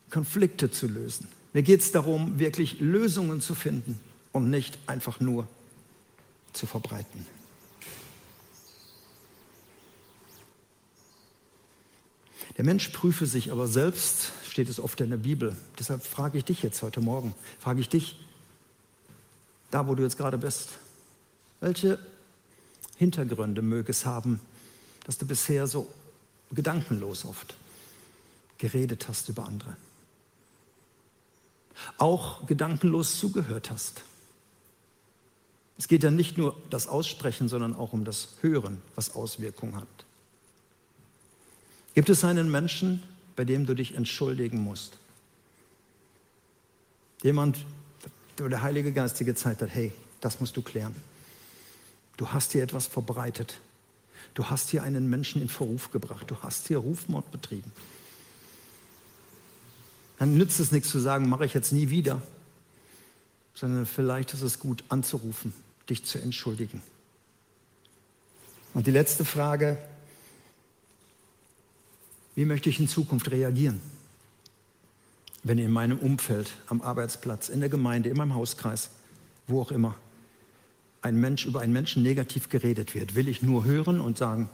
Konflikte 0.10 0.70
zu 0.70 0.88
lösen. 0.88 1.30
Mir 1.54 1.64
geht 1.64 1.80
es 1.80 1.94
darum, 1.94 2.40
wirklich 2.40 2.82
Lösungen 2.82 3.40
zu 3.40 3.56
finden 3.56 3.98
und 4.34 4.50
nicht 4.50 4.78
einfach 4.86 5.22
nur 5.22 5.48
zu 6.52 6.66
verbreiten. 6.66 7.26
Der 12.58 12.66
Mensch 12.66 12.90
prüfe 12.90 13.28
sich 13.28 13.54
aber 13.54 13.68
selbst, 13.68 14.34
steht 14.50 14.68
es 14.68 14.82
oft 14.82 15.00
in 15.00 15.10
der 15.10 15.16
Bibel. 15.16 15.56
Deshalb 15.80 16.04
frage 16.04 16.38
ich 16.38 16.44
dich 16.44 16.64
jetzt 16.64 16.82
heute 16.82 17.00
Morgen, 17.00 17.34
frage 17.62 17.80
ich 17.80 17.88
dich, 17.88 18.20
da 19.72 19.88
wo 19.88 19.96
du 19.96 20.04
jetzt 20.04 20.18
gerade 20.18 20.38
bist, 20.38 20.72
welche 21.62 21.98
Hintergründe 22.98 23.62
möge 23.62 23.92
es 23.92 24.06
haben, 24.06 24.42
dass 25.06 25.18
du 25.18 25.26
bisher 25.26 25.68
so 25.68 25.92
gedankenlos 26.52 27.26
oft 27.26 27.56
geredet 28.58 29.08
hast 29.08 29.30
über 29.30 29.46
andere? 29.46 29.78
Auch 31.98 32.46
gedankenlos 32.48 33.20
zugehört 33.20 33.72
hast. 33.72 34.04
Es 35.78 35.88
geht 35.88 36.04
ja 36.04 36.12
nicht 36.12 36.38
nur 36.38 36.56
das 36.70 36.88
Aussprechen, 36.88 37.50
sondern 37.50 37.76
auch 37.76 37.94
um 37.94 38.06
das 38.06 38.30
Hören, 38.42 38.82
was 38.96 39.16
Auswirkungen 39.16 39.76
hat. 39.76 39.88
Gibt 41.94 42.10
es 42.10 42.24
einen 42.24 42.50
Menschen, 42.50 43.04
bei 43.36 43.46
dem 43.46 43.66
du 43.66 43.74
dich 43.74 43.96
entschuldigen 43.96 44.60
musst? 44.60 44.98
Jemand, 47.24 47.66
wo 48.38 48.48
der 48.48 48.62
Heilige 48.62 48.92
Geist 48.92 49.20
dir 49.20 49.26
gezeigt 49.26 49.62
hat, 49.62 49.70
hey, 49.70 49.92
das 50.22 50.40
musst 50.40 50.56
du 50.56 50.62
klären. 50.62 50.96
Du 52.18 52.30
hast 52.30 52.54
hier 52.54 52.64
etwas 52.64 52.88
verbreitet. 52.88 53.60
Du 54.36 54.50
hast 54.50 54.70
hier 54.70 54.84
einen 54.84 55.10
Menschen 55.10 55.42
in 55.42 55.50
Verruf 55.50 55.92
gebracht. 55.92 56.30
Du 56.30 56.36
hast 56.44 56.68
hier 56.68 56.78
Rufmord 56.78 57.32
betrieben. 57.32 57.72
Dann 60.20 60.38
nützt 60.38 60.60
es 60.60 60.72
nichts 60.72 60.90
zu 60.90 61.00
sagen, 61.00 61.28
mache 61.28 61.46
ich 61.46 61.54
jetzt 61.54 61.72
nie 61.72 61.90
wieder, 61.90 62.22
sondern 63.54 63.86
vielleicht 63.86 64.34
ist 64.34 64.42
es 64.42 64.60
gut 64.60 64.84
anzurufen, 64.90 65.54
dich 65.90 66.06
zu 66.06 66.20
entschuldigen. 66.20 66.82
Und 68.74 68.88
die 68.88 68.92
letzte 68.92 69.24
Frage, 69.24 69.78
wie 72.36 72.46
möchte 72.46 72.70
ich 72.70 72.80
in 72.80 72.90
Zukunft 72.90 73.32
reagieren, 73.32 73.80
wenn 75.44 75.58
in 75.60 75.72
meinem 75.72 76.00
Umfeld, 76.00 76.52
am 76.68 76.82
Arbeitsplatz, 76.82 77.48
in 77.48 77.62
der 77.62 77.70
Gemeinde, 77.70 78.10
in 78.10 78.18
meinem 78.18 78.36
Hauskreis, 78.36 78.90
wo 79.48 79.62
auch 79.62 79.72
immer, 79.72 79.96
ein 81.06 81.20
Mensch 81.20 81.46
über 81.46 81.62
einen 81.62 81.72
Menschen 81.72 82.02
negativ 82.02 82.50
geredet 82.50 82.96
wird? 82.96 83.14
Will 83.14 83.28
ich 83.28 83.44
nur 83.44 83.64
hören 83.64 84.02
und 84.02 84.18
sagen, 84.18 84.50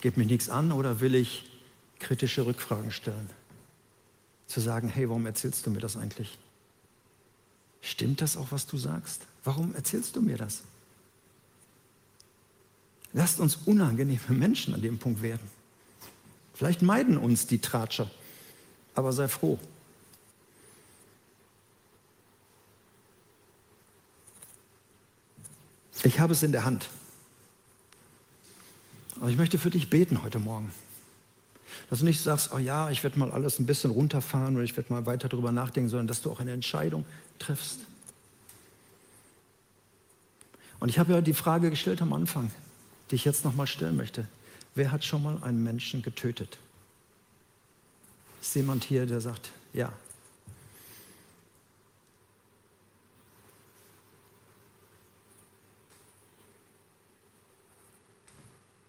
geht 0.00 0.16
mich 0.16 0.26
nichts 0.26 0.48
an 0.48 0.72
oder 0.72 1.00
will 1.00 1.14
ich 1.14 1.48
kritische 2.00 2.44
Rückfragen 2.44 2.90
stellen? 2.90 3.30
Zu 4.48 4.60
sagen, 4.60 4.88
hey, 4.88 5.08
warum 5.08 5.26
erzählst 5.26 5.64
du 5.64 5.70
mir 5.70 5.78
das 5.78 5.96
eigentlich? 5.96 6.38
Stimmt 7.80 8.20
das 8.20 8.36
auch, 8.36 8.50
was 8.50 8.66
du 8.66 8.76
sagst? 8.76 9.22
Warum 9.44 9.74
erzählst 9.76 10.16
du 10.16 10.22
mir 10.22 10.36
das? 10.36 10.62
Lasst 13.12 13.38
uns 13.38 13.54
unangenehme 13.64 14.20
Menschen 14.30 14.74
an 14.74 14.82
dem 14.82 14.98
Punkt 14.98 15.22
werden. 15.22 15.48
Vielleicht 16.54 16.82
meiden 16.82 17.16
uns 17.16 17.46
die 17.46 17.60
Tratscher, 17.60 18.10
aber 18.96 19.12
sei 19.12 19.28
froh. 19.28 19.60
Ich 26.04 26.20
habe 26.20 26.34
es 26.34 26.42
in 26.42 26.52
der 26.52 26.64
Hand. 26.64 26.88
Aber 29.20 29.30
ich 29.30 29.36
möchte 29.36 29.58
für 29.58 29.70
dich 29.70 29.88
beten 29.88 30.22
heute 30.22 30.38
Morgen. 30.38 30.70
Dass 31.88 32.00
du 32.00 32.04
nicht 32.04 32.20
sagst, 32.20 32.52
oh 32.52 32.58
ja, 32.58 32.90
ich 32.90 33.02
werde 33.02 33.18
mal 33.18 33.32
alles 33.32 33.58
ein 33.58 33.66
bisschen 33.66 33.90
runterfahren 33.90 34.54
oder 34.54 34.64
ich 34.64 34.76
werde 34.76 34.92
mal 34.92 35.06
weiter 35.06 35.28
darüber 35.28 35.50
nachdenken, 35.50 35.88
sondern 35.88 36.06
dass 36.06 36.20
du 36.20 36.30
auch 36.30 36.40
eine 36.40 36.52
Entscheidung 36.52 37.04
triffst. 37.38 37.80
Und 40.78 40.90
ich 40.90 40.98
habe 40.98 41.14
ja 41.14 41.20
die 41.22 41.32
Frage 41.32 41.70
gestellt 41.70 42.02
am 42.02 42.12
Anfang, 42.12 42.50
die 43.10 43.14
ich 43.14 43.24
jetzt 43.24 43.44
nochmal 43.44 43.66
stellen 43.66 43.96
möchte. 43.96 44.28
Wer 44.74 44.92
hat 44.92 45.04
schon 45.04 45.22
mal 45.22 45.42
einen 45.42 45.62
Menschen 45.64 46.02
getötet? 46.02 46.58
Ist 48.42 48.54
jemand 48.54 48.84
hier, 48.84 49.06
der 49.06 49.20
sagt, 49.22 49.52
ja. 49.72 49.92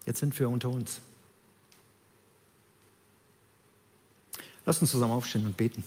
Jetzt 0.06 0.20
sind 0.20 0.38
wir 0.39 0.50
unter 0.50 0.70
uns. 0.70 1.00
Lass 4.65 4.82
uns 4.82 4.91
zusammen 4.91 5.13
aufstehen 5.13 5.46
und 5.46 5.56
beten. 5.56 5.84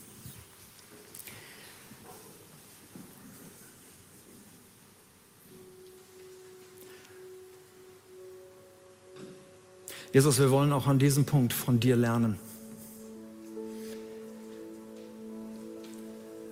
Jesus, 10.13 10.39
wir 10.39 10.51
wollen 10.51 10.73
auch 10.73 10.87
an 10.87 10.99
diesem 10.99 11.27
Punkt 11.27 11.53
von 11.53 11.81
dir 11.81 11.95
lernen. 11.95 12.39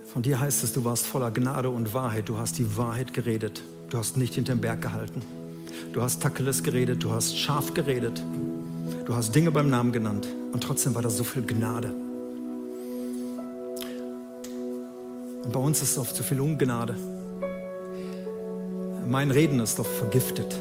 Von 0.05 0.21
dir 0.21 0.39
heißt 0.39 0.63
es, 0.63 0.73
du 0.73 0.83
warst 0.83 1.05
voller 1.05 1.31
Gnade 1.31 1.69
und 1.69 1.93
Wahrheit. 1.93 2.29
Du 2.29 2.37
hast 2.37 2.59
die 2.59 2.77
Wahrheit 2.77 3.13
geredet. 3.13 3.63
Du 3.89 3.97
hast 3.97 4.15
nicht 4.15 4.35
hinterm 4.35 4.61
Berg 4.61 4.81
gehalten. 4.81 5.21
Du 5.93 6.01
hast 6.01 6.21
Tacheles 6.21 6.63
geredet. 6.63 7.03
Du 7.03 7.11
hast 7.11 7.37
scharf 7.37 7.73
geredet. 7.73 8.21
Du 9.05 9.15
hast 9.15 9.33
Dinge 9.33 9.51
beim 9.51 9.69
Namen 9.69 9.91
genannt. 9.91 10.27
Und 10.51 10.63
trotzdem 10.63 10.95
war 10.95 11.01
da 11.01 11.09
so 11.09 11.23
viel 11.23 11.43
Gnade. 11.43 11.93
Und 15.43 15.53
bei 15.53 15.59
uns 15.59 15.81
ist 15.81 15.97
oft 15.97 16.15
so 16.15 16.23
viel 16.23 16.41
Ungnade. 16.41 16.95
Mein 19.07 19.31
Reden 19.31 19.59
ist 19.61 19.79
doch 19.79 19.85
vergiftet. 19.85 20.59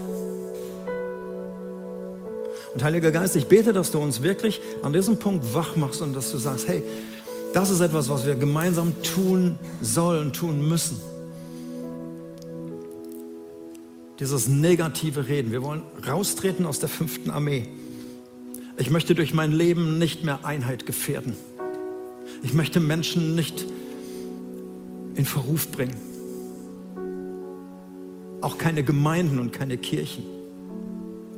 Und 2.73 2.85
Heiliger 2.85 3.11
Geist, 3.11 3.35
ich 3.37 3.47
bete, 3.47 3.73
dass 3.73 3.91
du 3.91 3.99
uns 3.99 4.23
wirklich 4.23 4.61
an 4.83 4.93
diesem 4.93 5.19
Punkt 5.19 5.55
wach 5.55 5.77
machst 5.77 6.03
und 6.03 6.15
dass 6.15 6.31
du 6.31 6.39
sagst, 6.39 6.69
hey, 6.69 6.83
das 7.53 7.71
ist 7.71 7.81
etwas, 7.81 8.09
was 8.09 8.27
wir 8.27 8.35
gemeinsam 8.35 8.93
tun 9.03 9.59
sollen, 9.81 10.33
tun 10.33 10.69
müssen. 10.69 11.01
Dieses 14.19 14.49
negative 14.49 15.29
Reden. 15.29 15.53
Wir 15.53 15.63
wollen 15.63 15.83
raustreten 16.07 16.65
aus 16.65 16.79
der 16.79 16.89
fünften 16.89 17.31
Armee. 17.31 17.69
Ich 18.79 18.91
möchte 18.91 19.15
durch 19.15 19.35
mein 19.35 19.53
Leben 19.53 19.99
nicht 19.99 20.25
mehr 20.25 20.45
Einheit 20.45 20.87
gefährden. 20.87 21.37
Ich 22.43 22.55
möchte 22.55 22.81
Menschen 22.81 23.35
nicht 23.35 23.67
in 25.15 25.25
Verruf 25.25 25.71
bringen. 25.71 25.97
Auch 28.41 28.59
keine 28.59 28.83
Gemeinden 28.83 29.39
und 29.39 29.53
keine 29.53 29.79
Kirchen. 29.79 30.25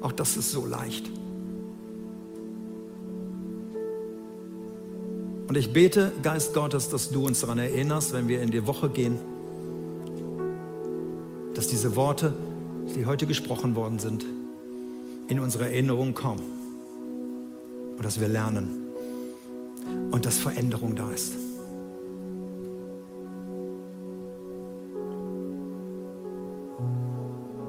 Auch 0.00 0.12
das 0.12 0.36
ist 0.36 0.52
so 0.52 0.66
leicht. 0.66 1.10
Und 5.48 5.56
ich 5.56 5.72
bete, 5.72 6.12
Geist 6.22 6.54
Gottes, 6.54 6.90
dass 6.90 7.10
du 7.10 7.26
uns 7.26 7.40
daran 7.40 7.58
erinnerst, 7.58 8.12
wenn 8.12 8.28
wir 8.28 8.42
in 8.42 8.50
die 8.50 8.66
Woche 8.66 8.90
gehen, 8.90 9.18
dass 11.54 11.68
diese 11.68 11.96
Worte, 11.96 12.34
die 12.94 13.06
heute 13.06 13.26
gesprochen 13.26 13.74
worden 13.74 13.98
sind, 13.98 14.24
in 15.28 15.40
unsere 15.40 15.66
Erinnerung 15.66 16.14
kommen. 16.14 16.42
Und 17.96 18.04
dass 18.04 18.20
wir 18.20 18.28
lernen. 18.28 18.88
Und 20.10 20.24
dass 20.24 20.38
Veränderung 20.38 20.94
da 20.94 21.10
ist. 21.10 21.34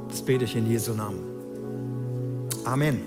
Das 0.09 0.21
bete 0.23 0.45
ich 0.45 0.55
in 0.55 0.69
Jesu 0.69 0.93
Namen. 0.93 1.19
Amen. 2.65 3.01